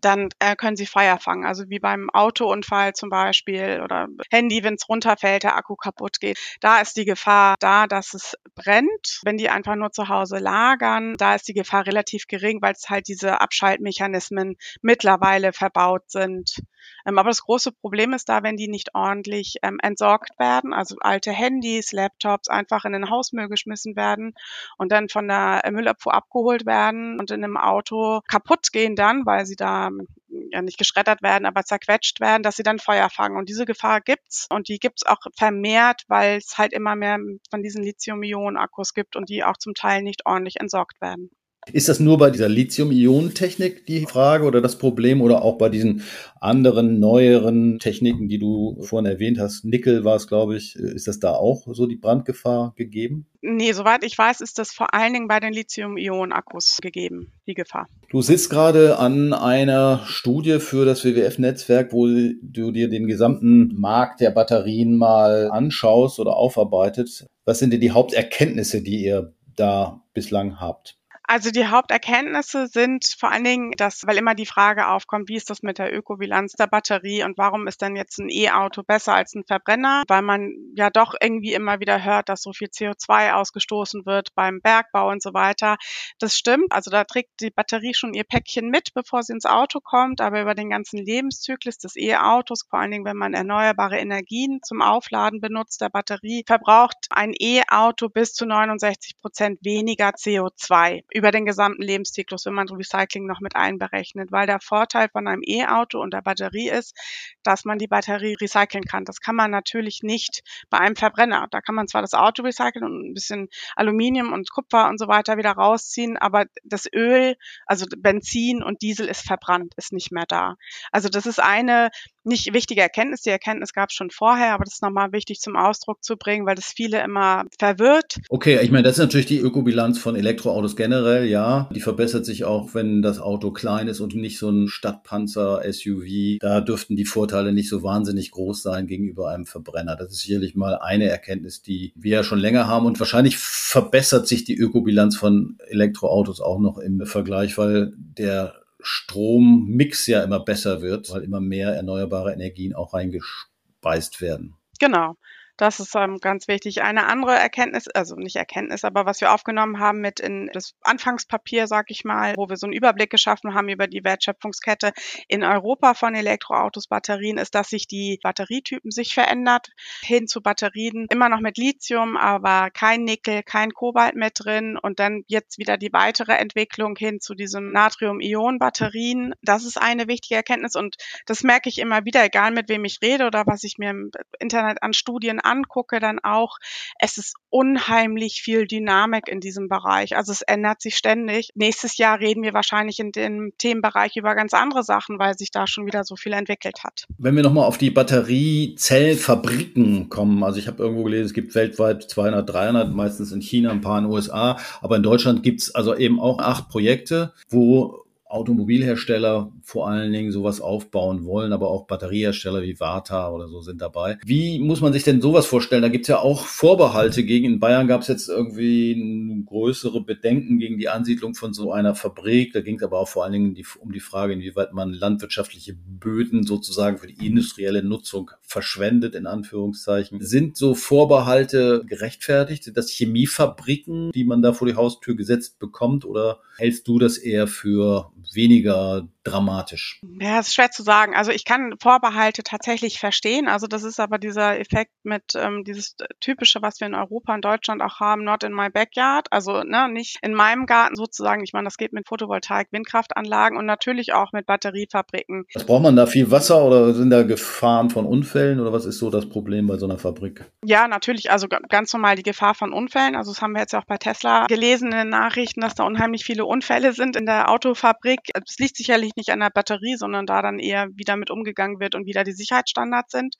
dann 0.00 0.28
äh, 0.38 0.56
können 0.56 0.76
sie 0.76 0.86
Feuer 0.86 1.18
fangen. 1.18 1.44
Also 1.44 1.68
wie 1.68 1.78
beim 1.78 2.10
Autounfall 2.10 2.94
zum 2.94 3.10
Beispiel 3.10 3.80
oder 3.82 4.08
Handy, 4.30 4.62
wenn 4.64 4.74
es 4.74 4.88
runterfällt, 4.88 5.44
der 5.44 5.56
Akku 5.56 5.76
kaputt 5.76 6.20
geht. 6.20 6.38
Da 6.60 6.80
ist 6.80 6.96
die 6.96 7.04
Gefahr 7.04 7.54
da, 7.60 7.86
dass 7.86 8.14
es 8.14 8.36
brennt. 8.54 9.20
Wenn 9.24 9.36
die 9.36 9.50
einfach 9.50 9.76
nur 9.76 9.92
zu 9.92 10.08
Hause 10.08 10.38
lagern, 10.38 11.14
da 11.18 11.34
ist 11.34 11.48
die 11.48 11.54
Gefahr 11.54 11.86
relativ 11.86 12.26
gering, 12.26 12.60
weil 12.62 12.72
es 12.72 12.90
halt 12.90 13.08
diese 13.08 13.40
Abschaltmechanismen 13.40 14.56
mittlerweile 14.82 15.52
verbaut 15.52 16.10
sind. 16.10 16.62
Ähm, 17.06 17.18
aber 17.18 17.30
das 17.30 17.42
große 17.42 17.72
Problem 17.72 18.12
ist 18.12 18.28
da, 18.28 18.42
wenn 18.42 18.56
die 18.56 18.68
nicht 18.68 18.94
ordentlich 18.94 19.56
ähm, 19.62 19.78
entsorgt 19.82 20.38
werden, 20.38 20.72
also 20.72 20.96
alte 21.00 21.32
Handys, 21.32 21.92
Laptops 21.92 22.48
einfach 22.48 22.84
in 22.84 22.92
den 22.92 23.10
Hausmüll 23.10 23.48
geschmissen 23.48 23.96
werden 23.96 24.34
und 24.78 24.92
dann 24.92 25.08
von 25.08 25.28
der 25.28 25.62
Müllabfuhr 25.70 26.14
abgeholt 26.14 26.66
werden 26.66 27.18
und 27.20 27.30
in 27.30 27.44
einem 27.44 27.56
Auto 27.56 28.20
kaputt 28.28 28.72
gehen 28.72 28.96
dann, 28.96 29.26
weil 29.26 29.46
sie 29.46 29.56
da 29.56 29.88
ähm, 29.88 30.06
ja 30.50 30.62
nicht 30.62 30.78
geschreddert 30.78 31.22
werden, 31.22 31.46
aber 31.46 31.64
zerquetscht 31.64 32.20
werden, 32.20 32.42
dass 32.42 32.56
sie 32.56 32.62
dann 32.62 32.78
Feuer 32.78 33.10
fangen. 33.10 33.36
Und 33.36 33.48
diese 33.48 33.66
Gefahr 33.66 34.00
gibt's 34.00 34.46
und 34.50 34.68
die 34.68 34.78
gibt's 34.78 35.06
auch 35.06 35.20
vermehrt, 35.36 36.04
weil 36.08 36.38
es 36.38 36.58
halt 36.58 36.72
immer 36.72 36.96
mehr 36.96 37.18
von 37.50 37.62
diesen 37.62 37.82
Lithium-Ionen-Akkus 37.84 38.94
gibt 38.94 39.16
und 39.16 39.28
die 39.28 39.44
auch 39.44 39.56
zum 39.56 39.74
Teil 39.74 40.02
nicht 40.02 40.26
ordentlich 40.26 40.60
entsorgt 40.60 41.00
werden. 41.00 41.30
Ist 41.72 41.88
das 41.88 42.00
nur 42.00 42.18
bei 42.18 42.30
dieser 42.30 42.48
Lithium-Ionen-Technik 42.48 43.86
die 43.86 44.06
Frage 44.06 44.44
oder 44.44 44.60
das 44.60 44.76
Problem 44.76 45.20
oder 45.20 45.42
auch 45.42 45.56
bei 45.56 45.68
diesen 45.68 46.02
anderen, 46.40 47.00
neueren 47.00 47.78
Techniken, 47.78 48.28
die 48.28 48.38
du 48.38 48.76
vorhin 48.82 49.10
erwähnt 49.10 49.38
hast? 49.38 49.64
Nickel 49.64 50.04
war 50.04 50.16
es, 50.16 50.28
glaube 50.28 50.56
ich. 50.56 50.76
Ist 50.76 51.08
das 51.08 51.20
da 51.20 51.32
auch 51.32 51.66
so 51.72 51.86
die 51.86 51.96
Brandgefahr 51.96 52.74
gegeben? 52.76 53.26
Nee, 53.40 53.72
soweit 53.72 54.04
ich 54.04 54.16
weiß, 54.16 54.40
ist 54.40 54.58
das 54.58 54.72
vor 54.72 54.94
allen 54.94 55.12
Dingen 55.12 55.28
bei 55.28 55.40
den 55.40 55.52
Lithium-Ionen-Akkus 55.52 56.78
gegeben, 56.80 57.32
die 57.46 57.54
Gefahr. 57.54 57.88
Du 58.10 58.22
sitzt 58.22 58.50
gerade 58.50 58.98
an 58.98 59.32
einer 59.32 60.02
Studie 60.06 60.60
für 60.60 60.84
das 60.84 61.04
WWF-Netzwerk, 61.04 61.92
wo 61.92 62.06
du 62.06 62.70
dir 62.72 62.88
den 62.88 63.06
gesamten 63.06 63.74
Markt 63.78 64.20
der 64.20 64.30
Batterien 64.30 64.96
mal 64.96 65.50
anschaust 65.50 66.20
oder 66.20 66.36
aufarbeitet. 66.36 67.26
Was 67.44 67.58
sind 67.58 67.72
denn 67.72 67.80
die 67.80 67.90
Haupterkenntnisse, 67.90 68.82
die 68.82 69.04
ihr 69.04 69.34
da 69.56 70.02
bislang 70.14 70.60
habt? 70.60 70.98
Also 71.26 71.50
die 71.50 71.66
Haupterkenntnisse 71.66 72.66
sind 72.66 73.06
vor 73.18 73.30
allen 73.30 73.44
Dingen, 73.44 73.70
dass, 73.78 74.06
weil 74.06 74.18
immer 74.18 74.34
die 74.34 74.44
Frage 74.44 74.88
aufkommt, 74.88 75.30
wie 75.30 75.36
ist 75.36 75.48
das 75.48 75.62
mit 75.62 75.78
der 75.78 75.96
Ökobilanz 75.96 76.52
der 76.52 76.66
Batterie 76.66 77.24
und 77.24 77.38
warum 77.38 77.66
ist 77.66 77.80
denn 77.80 77.96
jetzt 77.96 78.18
ein 78.18 78.28
E-Auto 78.28 78.82
besser 78.82 79.14
als 79.14 79.34
ein 79.34 79.44
Verbrenner? 79.46 80.02
Weil 80.06 80.20
man 80.20 80.52
ja 80.76 80.90
doch 80.90 81.14
irgendwie 81.18 81.54
immer 81.54 81.80
wieder 81.80 82.04
hört, 82.04 82.28
dass 82.28 82.42
so 82.42 82.52
viel 82.52 82.68
CO2 82.68 83.32
ausgestoßen 83.32 84.04
wird 84.04 84.34
beim 84.34 84.60
Bergbau 84.60 85.10
und 85.10 85.22
so 85.22 85.32
weiter. 85.32 85.76
Das 86.18 86.36
stimmt. 86.36 86.70
Also 86.72 86.90
da 86.90 87.04
trägt 87.04 87.40
die 87.40 87.50
Batterie 87.50 87.94
schon 87.94 88.12
ihr 88.12 88.24
Päckchen 88.24 88.68
mit, 88.68 88.92
bevor 88.92 89.22
sie 89.22 89.32
ins 89.32 89.46
Auto 89.46 89.80
kommt, 89.80 90.20
aber 90.20 90.42
über 90.42 90.54
den 90.54 90.68
ganzen 90.68 90.98
Lebenszyklus 90.98 91.78
des 91.78 91.96
E-Autos, 91.96 92.66
vor 92.68 92.80
allen 92.80 92.90
Dingen, 92.90 93.06
wenn 93.06 93.16
man 93.16 93.32
erneuerbare 93.32 93.98
Energien 93.98 94.60
zum 94.62 94.82
Aufladen 94.82 95.40
benutzt, 95.40 95.80
der 95.80 95.88
Batterie, 95.88 96.44
verbraucht 96.46 97.06
ein 97.08 97.32
E-Auto 97.32 98.10
bis 98.10 98.34
zu 98.34 98.44
69 98.44 99.18
Prozent 99.22 99.58
weniger 99.62 100.10
CO2 100.10 101.02
über 101.14 101.30
den 101.30 101.46
gesamten 101.46 101.82
Lebenszyklus, 101.82 102.44
wenn 102.44 102.54
man 102.54 102.68
Recycling 102.68 103.24
noch 103.24 103.40
mit 103.40 103.54
einberechnet, 103.54 104.32
weil 104.32 104.46
der 104.46 104.60
Vorteil 104.60 105.08
von 105.08 105.28
einem 105.28 105.42
E-Auto 105.46 106.00
und 106.00 106.12
der 106.12 106.22
Batterie 106.22 106.68
ist, 106.68 106.96
dass 107.44 107.64
man 107.64 107.78
die 107.78 107.86
Batterie 107.86 108.36
recyceln 108.40 108.84
kann. 108.84 109.04
Das 109.04 109.20
kann 109.20 109.36
man 109.36 109.52
natürlich 109.52 110.02
nicht 110.02 110.42
bei 110.70 110.78
einem 110.78 110.96
Verbrenner. 110.96 111.46
Da 111.52 111.60
kann 111.60 111.76
man 111.76 111.86
zwar 111.86 112.02
das 112.02 112.14
Auto 112.14 112.42
recyceln 112.42 112.84
und 112.84 113.10
ein 113.10 113.14
bisschen 113.14 113.48
Aluminium 113.76 114.32
und 114.32 114.50
Kupfer 114.50 114.88
und 114.88 114.98
so 114.98 115.06
weiter 115.06 115.36
wieder 115.36 115.52
rausziehen, 115.52 116.16
aber 116.16 116.46
das 116.64 116.86
Öl, 116.92 117.36
also 117.66 117.86
Benzin 117.96 118.62
und 118.62 118.82
Diesel 118.82 119.06
ist 119.06 119.24
verbrannt, 119.24 119.74
ist 119.76 119.92
nicht 119.92 120.10
mehr 120.10 120.26
da. 120.26 120.56
Also 120.90 121.08
das 121.08 121.26
ist 121.26 121.40
eine 121.40 121.90
nicht 122.24 122.52
wichtige 122.52 122.80
Erkenntnis. 122.80 123.22
Die 123.22 123.30
Erkenntnis 123.30 123.72
gab 123.72 123.90
es 123.90 123.96
schon 123.96 124.10
vorher, 124.10 124.54
aber 124.54 124.64
das 124.64 124.74
ist 124.74 124.82
nochmal 124.82 125.12
wichtig 125.12 125.40
zum 125.40 125.56
Ausdruck 125.56 126.02
zu 126.02 126.16
bringen, 126.16 126.46
weil 126.46 126.54
das 126.54 126.72
viele 126.74 127.02
immer 127.02 127.44
verwirrt. 127.58 128.16
Okay, 128.28 128.58
ich 128.62 128.70
meine, 128.70 128.82
das 128.82 128.94
ist 128.94 128.98
natürlich 128.98 129.26
die 129.26 129.38
Ökobilanz 129.38 129.98
von 129.98 130.16
Elektroautos 130.16 130.76
generell, 130.76 131.26
ja. 131.26 131.68
Die 131.74 131.80
verbessert 131.80 132.24
sich 132.24 132.44
auch, 132.44 132.74
wenn 132.74 133.02
das 133.02 133.20
Auto 133.20 133.50
klein 133.50 133.88
ist 133.88 134.00
und 134.00 134.14
nicht 134.14 134.38
so 134.38 134.50
ein 134.50 134.68
Stadtpanzer, 134.68 135.62
SUV. 135.70 136.38
Da 136.40 136.60
dürften 136.60 136.96
die 136.96 137.04
Vorteile 137.04 137.52
nicht 137.52 137.68
so 137.68 137.82
wahnsinnig 137.82 138.30
groß 138.30 138.62
sein 138.62 138.86
gegenüber 138.86 139.30
einem 139.30 139.46
Verbrenner. 139.46 139.96
Das 139.96 140.12
ist 140.12 140.20
sicherlich 140.20 140.54
mal 140.54 140.78
eine 140.78 141.08
Erkenntnis, 141.08 141.62
die 141.62 141.92
wir 141.94 142.12
ja 142.12 142.24
schon 142.24 142.38
länger 142.38 142.66
haben 142.66 142.86
und 142.86 142.98
wahrscheinlich 143.00 143.38
verbessert 143.38 144.26
sich 144.28 144.44
die 144.44 144.56
Ökobilanz 144.56 145.16
von 145.16 145.58
Elektroautos 145.68 146.40
auch 146.40 146.58
noch 146.58 146.78
im 146.78 147.04
Vergleich, 147.06 147.58
weil 147.58 147.92
der 147.96 148.54
Strommix 148.86 150.06
ja 150.06 150.22
immer 150.22 150.40
besser 150.40 150.82
wird, 150.82 151.10
weil 151.10 151.22
immer 151.22 151.40
mehr 151.40 151.74
erneuerbare 151.74 152.32
Energien 152.32 152.74
auch 152.74 152.94
reingespeist 152.94 154.20
werden. 154.20 154.56
Genau. 154.78 155.16
Das 155.56 155.78
ist 155.78 155.94
ähm, 155.94 156.18
ganz 156.20 156.48
wichtig. 156.48 156.82
Eine 156.82 157.06
andere 157.06 157.36
Erkenntnis, 157.36 157.86
also 157.86 158.16
nicht 158.16 158.34
Erkenntnis, 158.34 158.84
aber 158.84 159.06
was 159.06 159.20
wir 159.20 159.32
aufgenommen 159.32 159.78
haben 159.78 160.00
mit 160.00 160.18
in 160.18 160.50
das 160.52 160.74
Anfangspapier, 160.82 161.68
sag 161.68 161.92
ich 161.92 162.04
mal, 162.04 162.34
wo 162.36 162.48
wir 162.48 162.56
so 162.56 162.66
einen 162.66 162.72
Überblick 162.72 163.10
geschaffen 163.10 163.54
haben 163.54 163.68
über 163.68 163.86
die 163.86 164.02
Wertschöpfungskette 164.02 164.92
in 165.28 165.44
Europa 165.44 165.94
von 165.94 166.16
Elektroautos, 166.16 166.88
Batterien, 166.88 167.38
ist, 167.38 167.54
dass 167.54 167.70
sich 167.70 167.86
die 167.86 168.18
Batterietypen 168.20 168.90
sich 168.90 169.14
verändert 169.14 169.68
hin 170.00 170.26
zu 170.26 170.42
Batterien 170.42 171.06
immer 171.10 171.28
noch 171.28 171.40
mit 171.40 171.56
Lithium, 171.56 172.16
aber 172.16 172.70
kein 172.70 173.04
Nickel, 173.04 173.44
kein 173.44 173.72
Kobalt 173.72 174.16
mit 174.16 174.32
drin 174.36 174.76
und 174.76 174.98
dann 174.98 175.22
jetzt 175.28 175.58
wieder 175.58 175.76
die 175.76 175.92
weitere 175.92 176.32
Entwicklung 176.32 176.96
hin 176.96 177.20
zu 177.20 177.34
diesem 177.34 177.70
Natrium-Ionen-Batterien. 177.70 179.34
Das 179.42 179.64
ist 179.64 179.80
eine 179.80 180.08
wichtige 180.08 180.34
Erkenntnis 180.34 180.74
und 180.74 180.96
das 181.26 181.44
merke 181.44 181.68
ich 181.68 181.78
immer 181.78 182.04
wieder, 182.04 182.24
egal 182.24 182.50
mit 182.50 182.68
wem 182.68 182.84
ich 182.84 182.98
rede 183.02 183.26
oder 183.26 183.46
was 183.46 183.62
ich 183.62 183.78
mir 183.78 183.90
im 183.90 184.10
Internet 184.40 184.82
an 184.82 184.92
Studien 184.92 185.42
angucke, 185.44 186.00
dann 186.00 186.18
auch, 186.20 186.56
es 186.98 187.18
ist 187.18 187.34
unheimlich 187.50 188.40
viel 188.42 188.66
Dynamik 188.66 189.28
in 189.28 189.40
diesem 189.40 189.68
Bereich. 189.68 190.16
Also 190.16 190.32
es 190.32 190.40
ändert 190.42 190.80
sich 190.80 190.96
ständig. 190.96 191.50
Nächstes 191.54 191.98
Jahr 191.98 192.18
reden 192.18 192.42
wir 192.42 192.52
wahrscheinlich 192.52 192.98
in 192.98 193.12
dem 193.12 193.52
Themenbereich 193.58 194.16
über 194.16 194.34
ganz 194.34 194.52
andere 194.54 194.82
Sachen, 194.82 195.20
weil 195.20 195.38
sich 195.38 195.52
da 195.52 195.66
schon 195.66 195.86
wieder 195.86 196.04
so 196.04 196.16
viel 196.16 196.32
entwickelt 196.32 196.82
hat. 196.82 197.04
Wenn 197.18 197.36
wir 197.36 197.42
nochmal 197.42 197.66
auf 197.66 197.76
die 197.78 197.90
Batteriezellfabriken 197.90 200.08
kommen, 200.08 200.42
also 200.42 200.58
ich 200.58 200.66
habe 200.66 200.82
irgendwo 200.82 201.04
gelesen, 201.04 201.26
es 201.26 201.34
gibt 201.34 201.54
weltweit 201.54 202.02
200, 202.02 202.48
300, 202.48 202.92
meistens 202.92 203.30
in 203.32 203.40
China, 203.40 203.70
ein 203.70 203.80
paar 203.80 203.98
in 203.98 204.04
den 204.04 204.12
USA, 204.12 204.58
aber 204.80 204.96
in 204.96 205.02
Deutschland 205.02 205.42
gibt 205.42 205.60
es 205.60 205.74
also 205.74 205.94
eben 205.94 206.20
auch 206.20 206.38
acht 206.40 206.68
Projekte, 206.68 207.32
wo 207.48 208.03
Automobilhersteller 208.34 209.52
vor 209.62 209.88
allen 209.88 210.12
Dingen 210.12 210.32
sowas 210.32 210.60
aufbauen 210.60 211.24
wollen, 211.24 211.52
aber 211.52 211.70
auch 211.70 211.86
Batteriehersteller 211.86 212.62
wie 212.62 212.78
Vata 212.80 213.30
oder 213.30 213.48
so 213.48 213.60
sind 213.60 213.80
dabei. 213.80 214.18
Wie 214.24 214.58
muss 214.58 214.80
man 214.80 214.92
sich 214.92 215.04
denn 215.04 215.20
sowas 215.20 215.46
vorstellen? 215.46 215.82
Da 215.82 215.88
gibt 215.88 216.04
es 216.04 216.08
ja 216.08 216.18
auch 216.18 216.44
Vorbehalte 216.44 217.24
gegen. 217.24 217.46
In 217.46 217.60
Bayern 217.60 217.86
gab 217.86 218.02
es 218.02 218.08
jetzt 218.08 218.28
irgendwie 218.28 219.44
größere 219.46 220.00
Bedenken 220.00 220.58
gegen 220.58 220.78
die 220.78 220.88
Ansiedlung 220.88 221.34
von 221.34 221.54
so 221.54 221.72
einer 221.72 221.94
Fabrik. 221.94 222.52
Da 222.52 222.60
ging 222.60 222.76
es 222.76 222.82
aber 222.82 222.98
auch 222.98 223.08
vor 223.08 223.24
allen 223.24 223.32
Dingen 223.32 223.54
die, 223.54 223.64
um 223.78 223.92
die 223.92 224.00
Frage, 224.00 224.32
inwieweit 224.32 224.72
man 224.72 224.92
landwirtschaftliche 224.92 225.74
Böden 225.74 226.44
sozusagen 226.44 226.98
für 226.98 227.06
die 227.06 227.26
industrielle 227.26 227.84
Nutzung 227.84 228.32
verschwendet, 228.42 229.14
in 229.14 229.26
Anführungszeichen. 229.26 230.20
Sind 230.20 230.56
so 230.56 230.74
Vorbehalte 230.74 231.84
gerechtfertigt? 231.86 232.64
Sind 232.64 232.76
das 232.76 232.90
Chemiefabriken, 232.90 234.10
die 234.12 234.24
man 234.24 234.42
da 234.42 234.52
vor 234.52 234.66
die 234.66 234.74
Haustür 234.74 235.14
gesetzt 235.14 235.58
bekommt? 235.58 236.04
Oder 236.04 236.40
hältst 236.56 236.88
du 236.88 236.98
das 236.98 237.16
eher 237.18 237.46
für 237.46 238.10
weniger 238.32 239.06
dramatisch? 239.24 240.00
Ja, 240.20 240.38
es 240.38 240.48
ist 240.48 240.54
schwer 240.54 240.70
zu 240.70 240.82
sagen. 240.82 241.14
Also 241.14 241.32
ich 241.32 241.44
kann 241.44 241.74
Vorbehalte 241.80 242.42
tatsächlich 242.42 243.00
verstehen. 243.00 243.48
Also 243.48 243.66
das 243.66 243.82
ist 243.82 243.98
aber 243.98 244.18
dieser 244.18 244.60
Effekt 244.60 244.92
mit 245.02 245.32
ähm, 245.34 245.64
dieses 245.64 245.96
typische, 246.20 246.62
was 246.62 246.80
wir 246.80 246.86
in 246.86 246.94
Europa 246.94 247.34
und 247.34 247.44
Deutschland 247.44 247.82
auch 247.82 248.00
haben, 248.00 248.24
not 248.24 248.44
in 248.44 248.52
my 248.52 248.68
backyard. 248.70 249.26
Also 249.32 249.62
ne, 249.62 249.88
nicht 249.90 250.18
in 250.22 250.34
meinem 250.34 250.66
Garten 250.66 250.94
sozusagen. 250.94 251.42
Ich 251.42 251.52
meine, 251.52 251.64
das 251.64 251.78
geht 251.78 251.92
mit 251.92 252.06
Photovoltaik, 252.06 252.68
Windkraftanlagen 252.70 253.58
und 253.58 253.66
natürlich 253.66 254.12
auch 254.12 254.32
mit 254.32 254.46
Batteriefabriken. 254.46 255.46
Was 255.54 255.64
braucht 255.64 255.82
man 255.82 255.96
da 255.96 256.06
viel 256.06 256.30
Wasser 256.30 256.62
oder 256.62 256.92
sind 256.94 257.10
da 257.10 257.22
Gefahren 257.22 257.90
von 257.90 258.04
Unfällen 258.04 258.60
oder 258.60 258.72
was 258.72 258.84
ist 258.84 258.98
so 258.98 259.10
das 259.10 259.28
Problem 259.28 259.66
bei 259.66 259.78
so 259.78 259.86
einer 259.86 259.98
Fabrik? 259.98 260.44
Ja, 260.64 260.86
natürlich. 260.86 261.30
Also 261.30 261.48
ganz 261.48 261.92
normal 261.92 262.16
die 262.16 262.22
Gefahr 262.22 262.54
von 262.54 262.72
Unfällen. 262.72 263.16
Also 263.16 263.32
das 263.32 263.40
haben 263.40 263.52
wir 263.52 263.60
jetzt 263.60 263.74
auch 263.74 263.86
bei 263.86 263.96
Tesla 263.96 264.46
gelesen 264.46 264.92
in 264.92 264.98
den 264.98 265.08
Nachrichten, 265.08 265.62
dass 265.62 265.74
da 265.74 265.84
unheimlich 265.84 266.24
viele 266.24 266.44
Unfälle 266.44 266.92
sind 266.92 267.16
in 267.16 267.24
der 267.24 267.50
Autofabrik. 267.50 268.03
Es 268.04 268.58
liegt 268.58 268.76
sicherlich 268.76 269.12
nicht 269.16 269.30
an 269.30 269.40
der 269.40 269.50
Batterie, 269.50 269.96
sondern 269.96 270.26
da 270.26 270.42
dann 270.42 270.58
eher 270.58 270.88
wieder 270.94 271.16
mit 271.16 271.30
umgegangen 271.30 271.80
wird 271.80 271.94
und 271.94 272.06
wieder 272.06 272.24
die 272.24 272.32
Sicherheitsstandards 272.32 273.12
sind. 273.12 273.36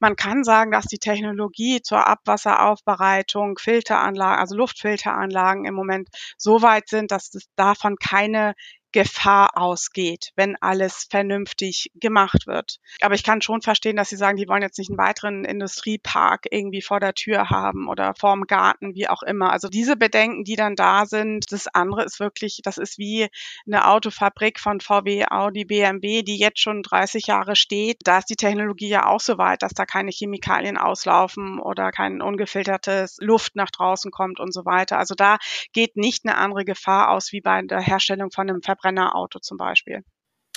Man 0.00 0.16
kann 0.16 0.44
sagen, 0.44 0.70
dass 0.70 0.86
die 0.86 0.98
Technologie 0.98 1.80
zur 1.82 2.06
Abwasseraufbereitung, 2.06 3.58
Filteranlagen, 3.58 4.40
also 4.40 4.56
Luftfilteranlagen 4.56 5.64
im 5.64 5.74
Moment 5.74 6.08
so 6.36 6.62
weit 6.62 6.88
sind, 6.88 7.10
dass 7.10 7.34
es 7.34 7.48
davon 7.56 7.96
keine 7.96 8.54
Gefahr 8.92 9.56
ausgeht, 9.56 10.32
wenn 10.34 10.56
alles 10.60 11.06
vernünftig 11.08 11.90
gemacht 11.94 12.46
wird. 12.46 12.78
Aber 13.00 13.14
ich 13.14 13.22
kann 13.22 13.40
schon 13.40 13.62
verstehen, 13.62 13.96
dass 13.96 14.08
Sie 14.08 14.16
sagen, 14.16 14.36
die 14.36 14.48
wollen 14.48 14.62
jetzt 14.62 14.78
nicht 14.78 14.90
einen 14.90 14.98
weiteren 14.98 15.44
Industriepark 15.44 16.46
irgendwie 16.50 16.82
vor 16.82 16.98
der 16.98 17.14
Tür 17.14 17.50
haben 17.50 17.88
oder 17.88 18.14
vorm 18.18 18.46
Garten, 18.46 18.94
wie 18.94 19.08
auch 19.08 19.22
immer. 19.22 19.52
Also 19.52 19.68
diese 19.68 19.96
Bedenken, 19.96 20.42
die 20.42 20.56
dann 20.56 20.74
da 20.74 21.06
sind, 21.06 21.52
das 21.52 21.68
andere 21.68 22.04
ist 22.04 22.18
wirklich, 22.18 22.60
das 22.64 22.78
ist 22.78 22.98
wie 22.98 23.28
eine 23.66 23.86
Autofabrik 23.86 24.58
von 24.58 24.80
VW, 24.80 25.24
Audi, 25.30 25.64
BMW, 25.64 26.22
die 26.22 26.38
jetzt 26.38 26.60
schon 26.60 26.82
30 26.82 27.28
Jahre 27.28 27.54
steht. 27.54 27.98
Da 28.04 28.18
ist 28.18 28.30
die 28.30 28.36
Technologie 28.36 28.88
ja 28.88 29.06
auch 29.06 29.20
so 29.20 29.38
weit, 29.38 29.62
dass 29.62 29.72
da 29.72 29.86
keine 29.86 30.10
Chemikalien 30.10 30.76
auslaufen 30.76 31.60
oder 31.60 31.92
kein 31.92 32.20
ungefiltertes 32.22 33.18
Luft 33.20 33.54
nach 33.54 33.70
draußen 33.70 34.10
kommt 34.10 34.40
und 34.40 34.52
so 34.52 34.64
weiter. 34.64 34.98
Also 34.98 35.14
da 35.14 35.38
geht 35.72 35.96
nicht 35.96 36.24
eine 36.24 36.36
andere 36.36 36.64
Gefahr 36.64 37.10
aus 37.10 37.30
wie 37.30 37.40
bei 37.40 37.62
der 37.62 37.80
Herstellung 37.80 38.30
von 38.32 38.48
einem 38.48 38.62
Verbrenner 38.62 38.79
Verbrennerauto 38.80 39.38
zum 39.40 39.58
Beispiel. 39.58 40.02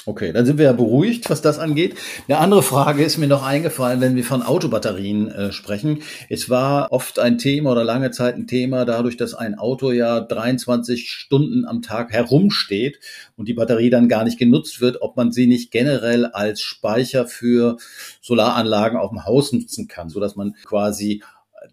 Okay, 0.05 0.33
dann 0.33 0.45
sind 0.45 0.57
wir 0.57 0.65
ja 0.65 0.73
beruhigt, 0.73 1.29
was 1.29 1.41
das 1.41 1.59
angeht. 1.59 1.95
Eine 2.27 2.39
andere 2.39 2.61
Frage 2.61 3.05
ist 3.05 3.17
mir 3.17 3.27
noch 3.27 3.41
eingefallen, 3.41 4.01
wenn 4.01 4.17
wir 4.17 4.25
von 4.25 4.41
Autobatterien 4.43 5.29
äh, 5.29 5.53
sprechen. 5.53 6.01
Es 6.29 6.49
war 6.49 6.91
oft 6.91 7.19
ein 7.19 7.37
Thema 7.37 7.71
oder 7.71 7.85
lange 7.85 8.11
Zeit 8.11 8.35
ein 8.35 8.45
Thema, 8.45 8.83
dadurch, 8.83 9.15
dass 9.15 9.33
ein 9.33 9.57
Auto 9.57 9.91
ja 9.91 10.19
23 10.19 11.09
Stunden 11.09 11.65
am 11.65 11.81
Tag 11.81 12.11
herumsteht 12.11 12.99
und 13.37 13.47
die 13.47 13.53
Batterie 13.53 13.89
dann 13.89 14.09
gar 14.09 14.25
nicht 14.25 14.37
genutzt 14.37 14.81
wird, 14.81 15.01
ob 15.01 15.15
man 15.15 15.31
sie 15.31 15.47
nicht 15.47 15.71
generell 15.71 16.25
als 16.25 16.59
Speicher 16.59 17.25
für 17.25 17.77
Solaranlagen 18.19 18.99
auf 18.99 19.11
dem 19.11 19.23
Haus 19.25 19.53
nutzen 19.53 19.87
kann, 19.87 20.09
so 20.09 20.19
dass 20.19 20.35
man 20.35 20.55
quasi 20.65 21.23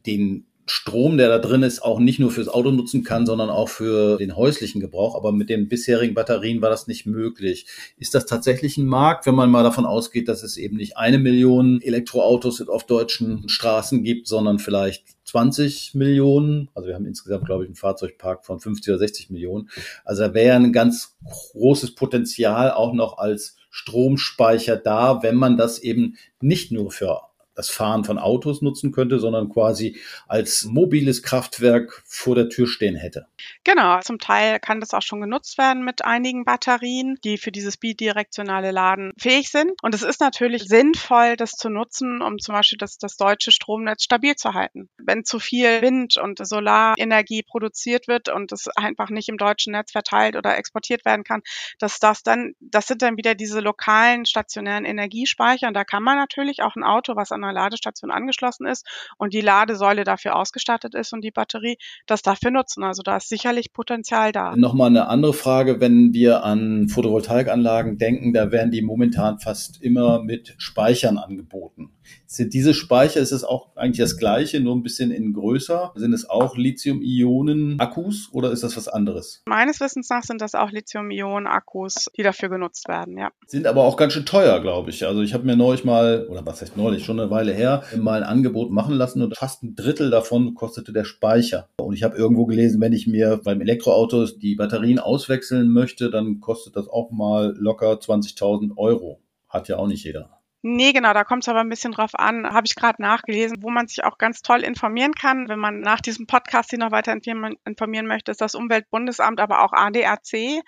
den 0.06 0.46
Strom, 0.70 1.18
der 1.18 1.28
da 1.28 1.38
drin 1.38 1.64
ist, 1.64 1.82
auch 1.82 1.98
nicht 1.98 2.20
nur 2.20 2.30
fürs 2.30 2.46
Auto 2.46 2.70
nutzen 2.70 3.02
kann, 3.02 3.26
sondern 3.26 3.50
auch 3.50 3.68
für 3.68 4.18
den 4.18 4.36
häuslichen 4.36 4.80
Gebrauch. 4.80 5.16
Aber 5.16 5.32
mit 5.32 5.50
den 5.50 5.68
bisherigen 5.68 6.14
Batterien 6.14 6.62
war 6.62 6.70
das 6.70 6.86
nicht 6.86 7.06
möglich. 7.06 7.66
Ist 7.98 8.14
das 8.14 8.24
tatsächlich 8.24 8.78
ein 8.78 8.86
Markt, 8.86 9.26
wenn 9.26 9.34
man 9.34 9.50
mal 9.50 9.64
davon 9.64 9.84
ausgeht, 9.84 10.28
dass 10.28 10.44
es 10.44 10.56
eben 10.56 10.76
nicht 10.76 10.96
eine 10.96 11.18
Million 11.18 11.82
Elektroautos 11.82 12.66
auf 12.68 12.84
deutschen 12.84 13.48
Straßen 13.48 14.04
gibt, 14.04 14.28
sondern 14.28 14.60
vielleicht 14.60 15.04
20 15.24 15.94
Millionen. 15.94 16.68
Also 16.74 16.86
wir 16.86 16.94
haben 16.94 17.06
insgesamt, 17.06 17.46
glaube 17.46 17.64
ich, 17.64 17.68
einen 17.68 17.74
Fahrzeugpark 17.74 18.46
von 18.46 18.60
50 18.60 18.90
oder 18.90 18.98
60 18.98 19.30
Millionen. 19.30 19.70
Also 20.04 20.22
da 20.22 20.34
wäre 20.34 20.54
ein 20.54 20.72
ganz 20.72 21.16
großes 21.52 21.96
Potenzial 21.96 22.70
auch 22.70 22.92
noch 22.92 23.18
als 23.18 23.56
Stromspeicher 23.70 24.76
da, 24.76 25.22
wenn 25.24 25.34
man 25.34 25.56
das 25.56 25.80
eben 25.80 26.16
nicht 26.40 26.70
nur 26.70 26.92
für 26.92 27.29
das 27.60 27.68
Fahren 27.68 28.04
von 28.04 28.18
Autos 28.18 28.62
nutzen 28.62 28.90
könnte, 28.90 29.18
sondern 29.18 29.50
quasi 29.50 30.00
als 30.28 30.64
mobiles 30.64 31.22
Kraftwerk 31.22 32.02
vor 32.06 32.34
der 32.34 32.48
Tür 32.48 32.66
stehen 32.66 32.96
hätte. 32.96 33.26
Genau, 33.64 34.00
zum 34.00 34.18
Teil 34.18 34.58
kann 34.60 34.80
das 34.80 34.94
auch 34.94 35.02
schon 35.02 35.20
genutzt 35.20 35.58
werden 35.58 35.84
mit 35.84 36.02
einigen 36.04 36.44
Batterien, 36.46 37.18
die 37.22 37.36
für 37.36 37.52
dieses 37.52 37.76
bidirektionale 37.76 38.70
Laden 38.70 39.12
fähig 39.18 39.50
sind. 39.50 39.72
Und 39.82 39.94
es 39.94 40.02
ist 40.02 40.20
natürlich 40.20 40.64
sinnvoll, 40.64 41.36
das 41.36 41.52
zu 41.52 41.68
nutzen, 41.68 42.22
um 42.22 42.38
zum 42.38 42.54
Beispiel 42.54 42.78
das, 42.78 42.96
das 42.96 43.18
deutsche 43.18 43.52
Stromnetz 43.52 44.04
stabil 44.04 44.36
zu 44.36 44.54
halten. 44.54 44.88
Wenn 44.96 45.24
zu 45.24 45.38
viel 45.38 45.82
Wind- 45.82 46.16
und 46.16 46.44
Solarenergie 46.44 47.42
produziert 47.42 48.08
wird 48.08 48.30
und 48.30 48.52
es 48.52 48.68
einfach 48.68 49.10
nicht 49.10 49.28
im 49.28 49.36
deutschen 49.36 49.72
Netz 49.72 49.92
verteilt 49.92 50.36
oder 50.36 50.56
exportiert 50.56 51.04
werden 51.04 51.24
kann, 51.24 51.42
dass 51.78 51.98
das 51.98 52.22
dann, 52.22 52.54
das 52.60 52.86
sind 52.86 53.02
dann 53.02 53.18
wieder 53.18 53.34
diese 53.34 53.60
lokalen 53.60 54.24
stationären 54.24 54.86
Energiespeicher. 54.86 55.68
Und 55.68 55.74
da 55.74 55.84
kann 55.84 56.02
man 56.02 56.16
natürlich 56.16 56.62
auch 56.62 56.76
ein 56.76 56.84
Auto, 56.84 57.16
was 57.16 57.32
an 57.32 57.49
einer 57.50 57.60
Ladestation 57.60 58.10
angeschlossen 58.10 58.66
ist 58.66 58.86
und 59.18 59.34
die 59.34 59.40
Ladesäule 59.40 60.04
dafür 60.04 60.36
ausgestattet 60.36 60.94
ist 60.94 61.12
und 61.12 61.22
die 61.22 61.30
Batterie, 61.30 61.76
das 62.06 62.22
dafür 62.22 62.50
nutzen. 62.50 62.84
Also 62.84 63.02
da 63.02 63.16
ist 63.16 63.28
sicherlich 63.28 63.72
Potenzial 63.72 64.32
da. 64.32 64.56
Nochmal 64.56 64.88
eine 64.88 65.08
andere 65.08 65.34
Frage, 65.34 65.80
wenn 65.80 66.12
wir 66.12 66.44
an 66.44 66.88
Photovoltaikanlagen 66.88 67.98
denken, 67.98 68.32
da 68.32 68.50
werden 68.50 68.70
die 68.70 68.82
momentan 68.82 69.38
fast 69.38 69.82
immer 69.82 70.22
mit 70.22 70.54
Speichern 70.58 71.18
angeboten. 71.18 71.92
Sind 72.26 72.54
diese 72.54 72.74
Speicher, 72.74 73.20
ist 73.20 73.32
es 73.32 73.44
auch 73.44 73.76
eigentlich 73.76 73.98
das 73.98 74.16
gleiche, 74.16 74.60
nur 74.60 74.74
ein 74.74 74.82
bisschen 74.82 75.10
in 75.10 75.32
größer? 75.32 75.92
Sind 75.94 76.12
es 76.12 76.28
auch 76.28 76.56
Lithium-Ionen-Akkus 76.56 78.30
oder 78.32 78.50
ist 78.50 78.62
das 78.62 78.76
was 78.76 78.88
anderes? 78.88 79.42
Meines 79.46 79.80
Wissens 79.80 80.08
nach 80.10 80.22
sind 80.22 80.40
das 80.40 80.54
auch 80.54 80.70
Lithium-Ionen-Akkus, 80.70 82.10
die 82.16 82.22
dafür 82.22 82.48
genutzt 82.48 82.88
werden, 82.88 83.16
ja. 83.18 83.30
Sind 83.46 83.66
aber 83.66 83.84
auch 83.84 83.96
ganz 83.96 84.12
schön 84.12 84.26
teuer, 84.26 84.60
glaube 84.60 84.90
ich. 84.90 85.06
Also 85.06 85.22
ich 85.22 85.34
habe 85.34 85.44
mir 85.44 85.56
neulich 85.56 85.84
mal, 85.84 86.26
oder 86.28 86.44
was 86.46 86.62
heißt 86.62 86.76
neulich, 86.76 87.04
schon 87.04 87.18
eine 87.18 87.30
Weile 87.30 87.39
her, 87.48 87.82
mal 87.96 88.22
ein 88.22 88.28
Angebot 88.28 88.70
machen 88.70 88.94
lassen 88.94 89.22
und 89.22 89.36
fast 89.36 89.62
ein 89.62 89.74
Drittel 89.74 90.10
davon 90.10 90.54
kostete 90.54 90.92
der 90.92 91.04
Speicher. 91.04 91.68
Und 91.78 91.94
ich 91.94 92.02
habe 92.02 92.16
irgendwo 92.16 92.46
gelesen, 92.46 92.80
wenn 92.80 92.92
ich 92.92 93.06
mir 93.06 93.40
beim 93.42 93.60
Elektroauto 93.60 94.26
die 94.26 94.56
Batterien 94.56 94.98
auswechseln 94.98 95.70
möchte, 95.70 96.10
dann 96.10 96.40
kostet 96.40 96.76
das 96.76 96.88
auch 96.88 97.10
mal 97.10 97.54
locker 97.56 97.92
20.000 97.92 98.76
Euro. 98.76 99.20
Hat 99.48 99.68
ja 99.68 99.76
auch 99.76 99.88
nicht 99.88 100.04
jeder. 100.04 100.39
Nee, 100.62 100.92
genau, 100.92 101.14
da 101.14 101.24
kommt 101.24 101.42
es 101.44 101.48
aber 101.48 101.60
ein 101.60 101.70
bisschen 101.70 101.92
drauf 101.92 102.14
an, 102.14 102.46
habe 102.46 102.66
ich 102.66 102.74
gerade 102.74 103.00
nachgelesen, 103.00 103.62
wo 103.62 103.70
man 103.70 103.88
sich 103.88 104.04
auch 104.04 104.18
ganz 104.18 104.42
toll 104.42 104.60
informieren 104.60 105.14
kann. 105.14 105.48
Wenn 105.48 105.58
man 105.58 105.80
nach 105.80 106.02
diesem 106.02 106.26
Podcast 106.26 106.68
sich 106.68 106.78
noch 106.78 106.90
weiter 106.90 107.14
informieren 107.14 108.06
möchte, 108.06 108.30
ist 108.30 108.42
das 108.42 108.54
Umweltbundesamt, 108.54 109.40
aber 109.40 109.64
auch 109.64 109.72
ADAC. 109.72 110.60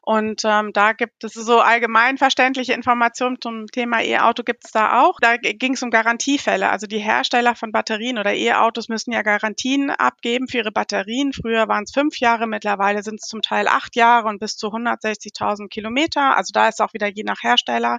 Und 0.00 0.42
ähm, 0.46 0.72
da 0.72 0.94
gibt 0.94 1.24
es 1.24 1.34
so 1.34 1.60
allgemein 1.60 2.16
verständliche 2.16 2.72
Informationen 2.72 3.38
zum 3.38 3.66
Thema 3.66 4.02
E-Auto 4.02 4.44
gibt 4.44 4.64
es 4.64 4.70
da 4.70 5.02
auch. 5.02 5.20
Da 5.20 5.36
ging 5.36 5.74
es 5.74 5.82
um 5.82 5.90
Garantiefälle. 5.90 6.70
Also 6.70 6.86
die 6.86 6.98
Hersteller 6.98 7.54
von 7.54 7.70
Batterien 7.70 8.16
oder 8.16 8.32
E-Autos 8.32 8.88
müssen 8.88 9.12
ja 9.12 9.20
Garantien 9.20 9.90
abgeben 9.90 10.48
für 10.48 10.58
ihre 10.58 10.72
Batterien. 10.72 11.34
Früher 11.34 11.68
waren 11.68 11.84
es 11.84 11.92
fünf 11.92 12.18
Jahre, 12.18 12.46
mittlerweile 12.46 13.02
sind 13.02 13.20
es 13.20 13.28
zum 13.28 13.42
Teil 13.42 13.68
acht 13.68 13.94
Jahre 13.94 14.28
und 14.28 14.38
bis 14.38 14.56
zu 14.56 14.68
160.000 14.68 15.68
Kilometer. 15.68 16.34
Also 16.34 16.52
da 16.54 16.68
ist 16.68 16.80
auch 16.80 16.94
wieder 16.94 17.08
je 17.08 17.24
nach 17.24 17.42
Hersteller. 17.42 17.98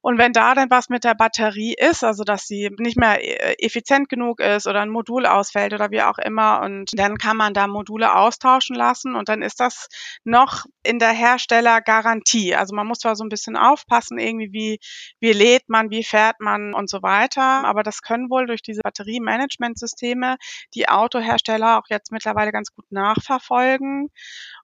Und 0.00 0.18
wenn 0.18 0.32
da 0.32 0.54
dann 0.54 0.70
was 0.70 0.88
mit 0.88 1.04
der 1.04 1.14
Batterie 1.14 1.74
ist, 1.74 2.04
also 2.04 2.24
dass 2.24 2.46
sie 2.46 2.70
nicht 2.78 2.96
mehr 2.96 3.22
äh, 3.22 3.54
effizient 3.64 4.08
genug 4.08 4.40
ist 4.40 4.66
oder 4.66 4.80
ein 4.80 4.90
Modul 4.90 5.26
ausfällt 5.26 5.72
oder 5.72 5.90
wie 5.90 6.02
auch 6.02 6.18
immer, 6.18 6.60
und 6.62 6.90
dann 6.98 7.18
kann 7.18 7.36
man 7.36 7.54
da 7.54 7.66
Module 7.66 8.14
austauschen 8.14 8.76
lassen 8.76 9.16
und 9.16 9.28
dann 9.28 9.42
ist 9.42 9.60
das 9.60 9.88
noch 10.24 10.64
in 10.82 10.98
der 10.98 11.12
Herstellergarantie. 11.12 12.54
Also 12.54 12.74
man 12.74 12.86
muss 12.86 13.00
zwar 13.00 13.16
so 13.16 13.24
ein 13.24 13.28
bisschen 13.28 13.56
aufpassen, 13.56 14.18
irgendwie 14.18 14.52
wie, 14.52 14.78
wie 15.20 15.32
lädt 15.32 15.68
man, 15.68 15.90
wie 15.90 16.04
fährt 16.04 16.40
man 16.40 16.74
und 16.74 16.88
so 16.88 17.02
weiter, 17.02 17.64
aber 17.64 17.82
das 17.82 18.02
können 18.02 18.30
wohl 18.30 18.46
durch 18.46 18.62
diese 18.62 18.82
Batteriemanagementsysteme 18.82 20.36
die 20.74 20.88
Autohersteller 20.88 21.78
auch 21.78 21.88
jetzt 21.88 22.12
mittlerweile 22.12 22.52
ganz 22.52 22.72
gut 22.74 22.86
nachverfolgen. 22.90 24.10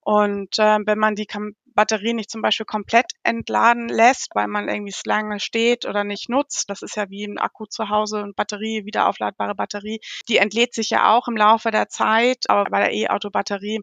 Und 0.05 0.59
äh, 0.59 0.79
wenn 0.85 0.99
man 0.99 1.15
die 1.15 1.27
Batterie 1.75 2.15
nicht 2.15 2.31
zum 2.31 2.43
Beispiel 2.43 2.67
komplett 2.67 3.13
entladen 3.23 3.89
lässt, 3.89 4.35
weil 4.35 4.49
man 4.49 4.69
irgendwie 4.69 4.95
lange 5.07 5.41
steht 5.41 5.87
oder 5.87 6.05
nicht 6.05 6.29
nutzt, 6.29 6.71
das 6.71 6.83
ist 6.83 6.97
ja 6.97 7.11
wie 7.11 7.25
ein 7.25 7.39
Akku 7.39 7.67
zu 7.67 7.89
Hause 7.89 8.23
und 8.23 8.37
Batterie, 8.37 8.85
wieder 8.85 9.09
aufladbare 9.09 9.55
Batterie, 9.55 10.01
die 10.29 10.37
entlädt 10.37 10.75
sich 10.75 10.91
ja 10.91 11.15
auch 11.15 11.27
im 11.27 11.37
Laufe 11.37 11.71
der 11.71 11.89
Zeit, 11.89 12.49
aber 12.49 12.65
bei 12.71 12.81
der 12.81 12.93
E-Auto-Batterie 12.93 13.81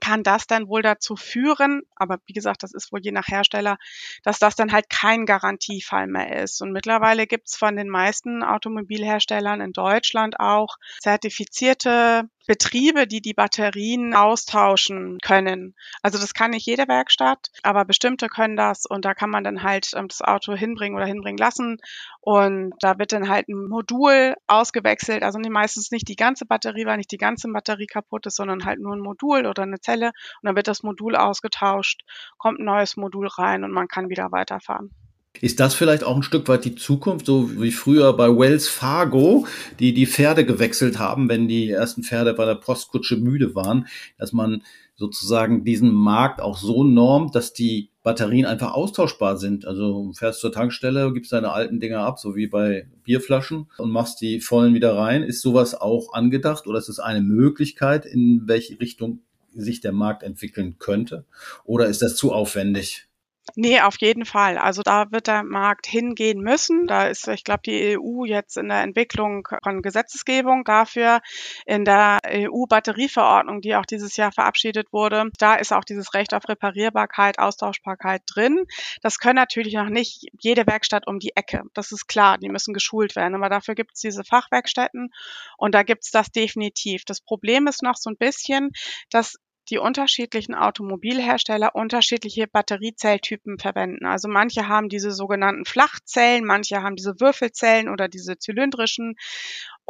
kann 0.00 0.22
das 0.22 0.46
dann 0.46 0.68
wohl 0.68 0.82
dazu 0.82 1.16
führen, 1.16 1.82
aber 1.96 2.18
wie 2.26 2.32
gesagt, 2.32 2.62
das 2.62 2.72
ist 2.72 2.92
wohl 2.92 3.00
je 3.02 3.10
nach 3.10 3.26
Hersteller, 3.26 3.76
dass 4.22 4.38
das 4.38 4.54
dann 4.54 4.72
halt 4.72 4.88
kein 4.88 5.26
Garantiefall 5.26 6.06
mehr 6.06 6.42
ist. 6.42 6.62
Und 6.62 6.70
mittlerweile 6.70 7.26
gibt 7.26 7.48
es 7.48 7.56
von 7.56 7.76
den 7.76 7.88
meisten 7.88 8.44
Automobilherstellern 8.44 9.60
in 9.60 9.72
Deutschland 9.72 10.38
auch 10.38 10.76
zertifizierte 11.00 12.28
Betriebe, 12.46 13.06
die 13.06 13.20
die 13.20 13.34
Batterien 13.34 14.14
austauschen 14.14 15.18
können. 15.22 15.74
Also 16.02 16.18
das 16.18 16.34
kann 16.34 16.50
nicht 16.50 16.66
jede 16.66 16.88
Werkstatt, 16.88 17.50
aber 17.62 17.84
bestimmte 17.84 18.28
können 18.28 18.56
das 18.56 18.86
und 18.86 19.04
da 19.04 19.14
kann 19.14 19.30
man 19.30 19.44
dann 19.44 19.62
halt 19.62 19.90
ähm, 19.94 20.08
das 20.08 20.22
Auto 20.22 20.54
hinbringen 20.54 20.96
oder 20.96 21.06
hinbringen 21.06 21.38
lassen 21.38 21.78
und 22.20 22.72
da 22.80 22.98
wird 22.98 23.12
dann 23.12 23.28
halt 23.28 23.48
ein 23.48 23.68
Modul 23.68 24.34
ausgewechselt, 24.46 25.22
also 25.22 25.38
meistens 25.38 25.90
nicht 25.90 26.08
die 26.08 26.16
ganze 26.16 26.46
Batterie, 26.46 26.86
weil 26.86 26.96
nicht 26.96 27.12
die 27.12 27.18
ganze 27.18 27.48
Batterie 27.48 27.86
kaputt 27.86 28.26
ist, 28.26 28.36
sondern 28.36 28.64
halt 28.64 28.80
nur 28.80 28.94
ein 28.94 29.00
Modul 29.00 29.46
oder 29.46 29.62
eine 29.62 29.80
Zelle 29.80 30.06
und 30.06 30.46
dann 30.46 30.56
wird 30.56 30.68
das 30.68 30.82
Modul 30.82 31.16
ausgetauscht, 31.16 32.02
kommt 32.38 32.58
ein 32.58 32.64
neues 32.64 32.96
Modul 32.96 33.26
rein 33.26 33.64
und 33.64 33.72
man 33.72 33.88
kann 33.88 34.08
wieder 34.08 34.32
weiterfahren. 34.32 34.94
Ist 35.40 35.60
das 35.60 35.74
vielleicht 35.74 36.04
auch 36.04 36.16
ein 36.16 36.22
Stück 36.22 36.48
weit 36.48 36.64
die 36.64 36.74
Zukunft, 36.74 37.24
so 37.24 37.62
wie 37.62 37.70
früher 37.70 38.12
bei 38.12 38.28
Wells 38.28 38.68
Fargo, 38.68 39.46
die 39.78 39.94
die 39.94 40.06
Pferde 40.06 40.44
gewechselt 40.44 40.98
haben, 40.98 41.28
wenn 41.28 41.48
die 41.48 41.70
ersten 41.70 42.02
Pferde 42.02 42.34
bei 42.34 42.44
der 42.44 42.56
Postkutsche 42.56 43.16
müde 43.16 43.54
waren, 43.54 43.86
dass 44.18 44.32
man 44.32 44.62
sozusagen 44.96 45.64
diesen 45.64 45.94
Markt 45.94 46.42
auch 46.42 46.58
so 46.58 46.84
normt, 46.84 47.34
dass 47.34 47.54
die 47.54 47.88
Batterien 48.02 48.44
einfach 48.44 48.72
austauschbar 48.74 49.38
sind. 49.38 49.66
Also 49.66 50.12
fährst 50.14 50.40
zur 50.40 50.52
Tankstelle, 50.52 51.12
gibst 51.12 51.32
deine 51.32 51.52
alten 51.52 51.80
Dinger 51.80 52.00
ab, 52.00 52.18
so 52.18 52.36
wie 52.36 52.46
bei 52.46 52.86
Bierflaschen 53.04 53.70
und 53.78 53.90
machst 53.90 54.20
die 54.20 54.40
vollen 54.40 54.74
wieder 54.74 54.94
rein. 54.96 55.22
Ist 55.22 55.40
sowas 55.40 55.74
auch 55.74 56.12
angedacht 56.12 56.66
oder 56.66 56.78
ist 56.78 56.90
es 56.90 56.98
eine 56.98 57.22
Möglichkeit, 57.22 58.04
in 58.04 58.42
welche 58.46 58.78
Richtung 58.78 59.20
sich 59.54 59.80
der 59.80 59.92
Markt 59.92 60.22
entwickeln 60.22 60.76
könnte? 60.78 61.24
Oder 61.64 61.86
ist 61.86 62.02
das 62.02 62.16
zu 62.16 62.32
aufwendig? 62.32 63.09
Nee, 63.56 63.80
auf 63.80 63.96
jeden 64.00 64.24
Fall. 64.24 64.58
Also 64.58 64.82
da 64.82 65.10
wird 65.10 65.26
der 65.26 65.42
Markt 65.42 65.86
hingehen 65.86 66.40
müssen. 66.40 66.86
Da 66.86 67.06
ist, 67.06 67.28
ich 67.28 67.44
glaube, 67.44 67.62
die 67.64 67.98
EU 67.98 68.24
jetzt 68.24 68.56
in 68.56 68.68
der 68.68 68.82
Entwicklung 68.82 69.46
von 69.62 69.82
Gesetzesgebung 69.82 70.64
dafür. 70.64 71.20
In 71.66 71.84
der 71.84 72.18
EU-Batterieverordnung, 72.26 73.60
die 73.60 73.74
auch 73.74 73.86
dieses 73.86 74.16
Jahr 74.16 74.32
verabschiedet 74.32 74.92
wurde, 74.92 75.30
da 75.38 75.54
ist 75.54 75.72
auch 75.72 75.84
dieses 75.84 76.14
Recht 76.14 76.34
auf 76.34 76.48
Reparierbarkeit, 76.48 77.38
Austauschbarkeit 77.38 78.22
drin. 78.26 78.64
Das 79.02 79.18
können 79.18 79.36
natürlich 79.36 79.74
noch 79.74 79.88
nicht 79.88 80.26
jede 80.40 80.66
Werkstatt 80.66 81.06
um 81.06 81.18
die 81.18 81.36
Ecke. 81.36 81.62
Das 81.74 81.92
ist 81.92 82.06
klar, 82.06 82.38
die 82.38 82.48
müssen 82.48 82.74
geschult 82.74 83.16
werden. 83.16 83.34
Aber 83.34 83.48
dafür 83.48 83.74
gibt 83.74 83.92
es 83.94 84.00
diese 84.00 84.24
Fachwerkstätten 84.24 85.10
und 85.56 85.74
da 85.74 85.82
gibt 85.82 86.04
es 86.04 86.10
das 86.10 86.30
definitiv. 86.30 87.04
Das 87.04 87.20
Problem 87.20 87.66
ist 87.66 87.82
noch 87.82 87.96
so 87.96 88.10
ein 88.10 88.16
bisschen, 88.16 88.70
dass 89.10 89.36
die 89.70 89.78
unterschiedlichen 89.78 90.54
Automobilhersteller 90.54 91.74
unterschiedliche 91.74 92.46
Batteriezelltypen 92.46 93.58
verwenden. 93.58 94.06
Also 94.06 94.28
manche 94.28 94.68
haben 94.68 94.88
diese 94.88 95.12
sogenannten 95.12 95.64
Flachzellen, 95.64 96.44
manche 96.44 96.82
haben 96.82 96.96
diese 96.96 97.20
Würfelzellen 97.20 97.88
oder 97.88 98.08
diese 98.08 98.38
zylindrischen 98.38 99.16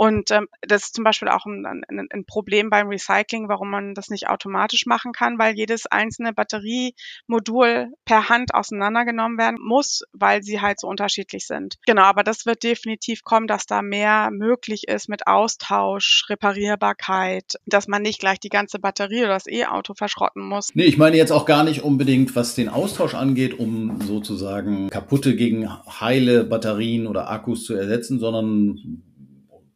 und 0.01 0.31
ähm, 0.31 0.47
das 0.63 0.85
ist 0.85 0.95
zum 0.95 1.05
Beispiel 1.05 1.29
auch 1.29 1.45
ein, 1.45 1.67
ein, 1.67 2.09
ein, 2.11 2.25
Problem 2.25 2.71
beim 2.71 2.89
Recycling, 2.89 3.51
warum 3.51 3.69
man 3.69 3.93
das 3.93 4.09
nicht 4.09 4.31
automatisch 4.31 4.87
machen 4.87 5.13
kann, 5.13 5.39
weil 5.39 5.55
jedes 5.55 5.85
einzelne 5.85 6.33
Batteriemodul 6.33 7.93
per 8.07 8.31
Hand 8.31 8.55
auseinandergenommen 8.55 9.37
werden 9.37 9.59
muss, 9.61 10.01
weil 10.15 10.43
sie 10.43 10.63
halt 10.63 10.81
so 10.81 10.89
unterschiedlich 10.89 11.47
sind. 11.47 11.77
Genau, 11.85 12.05
aber 12.05 12.23
das 12.23 12.47
wird 12.47 12.63
definitiv 12.63 13.25
kommen, 13.25 13.47
dass 13.47 13.67
da 13.67 13.83
mehr 13.83 14.31
möglich 14.33 14.85
ist 14.89 15.11
mit 15.11 15.27
Austausch, 15.27 16.25
Reparierbarkeit, 16.31 17.57
dass 17.67 17.87
man 17.87 18.01
nicht 18.01 18.21
gleich 18.21 18.41
die 18.41 18.49
ganze 18.49 18.79
Batterie 18.79 19.25
oder 19.25 19.35
das 19.35 19.49
E-Auto 19.49 19.93
verschrotten 19.93 20.49
muss. 20.49 20.71
Nee, 20.73 20.85
ich 20.85 20.97
meine 20.97 21.19
jetzt 21.19 21.31
auch 21.31 21.45
gar 21.45 21.63
nicht 21.63 21.83
unbedingt, 21.83 22.35
was 22.35 22.55
den 22.55 22.71
Austausch 22.71 23.13
angeht, 23.13 23.59
um 23.59 24.01
sozusagen 24.01 24.89
kaputte 24.89 25.37
gegen 25.37 25.69
heile 26.01 26.45
Batterien 26.45 27.07
oder 27.07 27.29
Akkus 27.29 27.65
zu 27.65 27.75
ersetzen, 27.75 28.19
sondern 28.19 29.03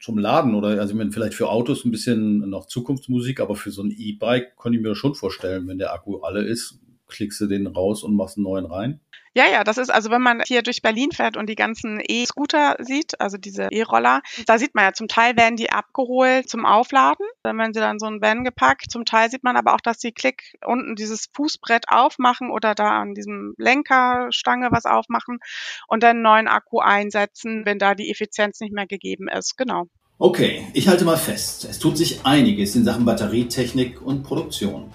zum 0.04 0.18
Laden 0.18 0.54
oder 0.54 0.80
also 0.80 0.92
ich 0.92 0.98
meine, 0.98 1.12
vielleicht 1.12 1.32
für 1.32 1.48
Autos 1.48 1.86
ein 1.86 1.90
bisschen 1.90 2.50
noch 2.50 2.66
Zukunftsmusik, 2.66 3.40
aber 3.40 3.56
für 3.56 3.70
so 3.70 3.82
ein 3.82 3.90
E-Bike 3.90 4.54
könnte 4.58 4.76
ich 4.76 4.84
mir 4.84 4.94
schon 4.94 5.14
vorstellen, 5.14 5.66
wenn 5.66 5.78
der 5.78 5.94
Akku 5.94 6.18
alle 6.18 6.42
ist, 6.42 6.78
klickst 7.08 7.40
du 7.40 7.46
den 7.46 7.66
raus 7.66 8.02
und 8.02 8.16
machst 8.16 8.36
einen 8.36 8.44
neuen 8.44 8.66
rein. 8.66 9.00
Ja, 9.36 9.46
ja, 9.50 9.64
das 9.64 9.78
ist 9.78 9.90
also, 9.90 10.10
wenn 10.10 10.22
man 10.22 10.42
hier 10.46 10.62
durch 10.62 10.80
Berlin 10.80 11.10
fährt 11.10 11.36
und 11.36 11.48
die 11.48 11.56
ganzen 11.56 12.00
E-Scooter 12.00 12.76
sieht, 12.78 13.20
also 13.20 13.36
diese 13.36 13.66
E-Roller, 13.72 14.22
da 14.46 14.58
sieht 14.58 14.76
man 14.76 14.84
ja 14.84 14.92
zum 14.92 15.08
Teil 15.08 15.36
werden 15.36 15.56
die 15.56 15.70
abgeholt 15.70 16.48
zum 16.48 16.64
Aufladen, 16.64 17.26
dann 17.42 17.58
werden 17.58 17.74
sie 17.74 17.80
dann 17.80 17.98
so 17.98 18.06
ein 18.06 18.22
Van 18.22 18.44
gepackt. 18.44 18.92
Zum 18.92 19.04
Teil 19.04 19.30
sieht 19.32 19.42
man 19.42 19.56
aber 19.56 19.74
auch, 19.74 19.80
dass 19.80 19.98
die 19.98 20.12
Klick 20.12 20.56
unten 20.64 20.94
dieses 20.94 21.26
Fußbrett 21.32 21.88
aufmachen 21.88 22.48
oder 22.50 22.76
da 22.76 23.00
an 23.00 23.14
diesem 23.14 23.54
Lenkerstange 23.58 24.68
was 24.70 24.84
aufmachen 24.84 25.40
und 25.88 26.04
dann 26.04 26.10
einen 26.10 26.22
neuen 26.22 26.46
Akku 26.46 26.78
einsetzen, 26.78 27.66
wenn 27.66 27.80
da 27.80 27.96
die 27.96 28.12
Effizienz 28.12 28.60
nicht 28.60 28.72
mehr 28.72 28.86
gegeben 28.86 29.26
ist. 29.26 29.56
Genau. 29.56 29.88
Okay, 30.18 30.64
ich 30.74 30.86
halte 30.86 31.04
mal 31.04 31.16
fest. 31.16 31.66
Es 31.68 31.80
tut 31.80 31.98
sich 31.98 32.24
einiges 32.24 32.76
in 32.76 32.84
Sachen 32.84 33.04
Batterietechnik 33.04 34.00
und 34.00 34.22
Produktion. 34.22 34.92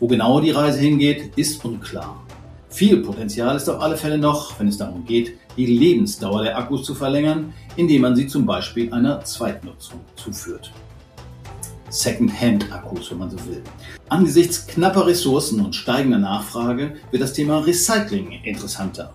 Wo 0.00 0.06
genau 0.06 0.40
die 0.40 0.52
Reise 0.52 0.78
hingeht, 0.78 1.36
ist 1.36 1.64
unklar. 1.64 2.24
Viel 2.68 2.98
Potenzial 2.98 3.56
ist 3.56 3.68
auf 3.68 3.80
alle 3.80 3.96
Fälle 3.96 4.18
noch, 4.18 4.58
wenn 4.58 4.68
es 4.68 4.78
darum 4.78 5.04
geht, 5.04 5.34
die 5.56 5.66
Lebensdauer 5.66 6.44
der 6.44 6.56
Akkus 6.56 6.84
zu 6.84 6.94
verlängern, 6.94 7.52
indem 7.74 8.02
man 8.02 8.14
sie 8.14 8.28
zum 8.28 8.46
Beispiel 8.46 8.92
einer 8.92 9.24
Zweitnutzung 9.24 10.00
zuführt. 10.14 10.70
Second-Hand-Akkus, 11.90 13.10
wenn 13.10 13.18
man 13.18 13.30
so 13.30 13.38
will. 13.46 13.62
Angesichts 14.08 14.66
knapper 14.66 15.06
Ressourcen 15.06 15.64
und 15.64 15.74
steigender 15.74 16.18
Nachfrage 16.18 16.96
wird 17.10 17.22
das 17.22 17.32
Thema 17.32 17.58
Recycling 17.58 18.30
interessanter. 18.44 19.12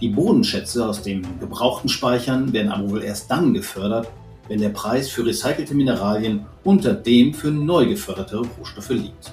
Die 0.00 0.08
Bodenschätze 0.08 0.86
aus 0.86 1.02
den 1.02 1.26
gebrauchten 1.38 1.88
Speichern 1.88 2.52
werden 2.52 2.72
aber 2.72 2.90
wohl 2.90 3.04
erst 3.04 3.30
dann 3.30 3.54
gefördert, 3.54 4.08
wenn 4.48 4.60
der 4.60 4.70
Preis 4.70 5.08
für 5.08 5.24
recycelte 5.24 5.74
Mineralien 5.74 6.44
unter 6.64 6.92
dem 6.92 7.32
für 7.32 7.50
neu 7.50 7.86
geförderte 7.86 8.38
Rohstoffe 8.38 8.90
liegt. 8.90 9.32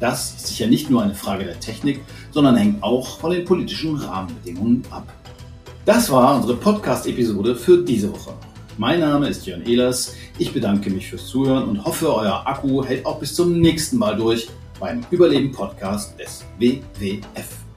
Das 0.00 0.34
ist 0.34 0.46
sicher 0.46 0.66
nicht 0.66 0.88
nur 0.88 1.02
eine 1.02 1.14
Frage 1.14 1.44
der 1.44 1.60
Technik, 1.60 2.00
sondern 2.30 2.56
hängt 2.56 2.82
auch 2.82 3.20
von 3.20 3.32
den 3.32 3.44
politischen 3.44 3.96
Rahmenbedingungen 3.96 4.82
ab. 4.90 5.06
Das 5.84 6.10
war 6.10 6.36
unsere 6.36 6.56
Podcast-Episode 6.56 7.54
für 7.54 7.84
diese 7.84 8.10
Woche. 8.10 8.32
Mein 8.78 9.00
Name 9.00 9.28
ist 9.28 9.46
Jörn 9.46 9.62
Ehlers. 9.66 10.14
Ich 10.38 10.54
bedanke 10.54 10.88
mich 10.88 11.10
fürs 11.10 11.26
Zuhören 11.26 11.68
und 11.68 11.84
hoffe, 11.84 12.14
euer 12.14 12.46
Akku 12.46 12.82
hält 12.82 13.04
auch 13.04 13.20
bis 13.20 13.34
zum 13.34 13.60
nächsten 13.60 13.98
Mal 13.98 14.16
durch 14.16 14.48
beim 14.78 15.02
Überleben-Podcast 15.10 16.18
des 16.18 16.46
WWF. 16.58 17.69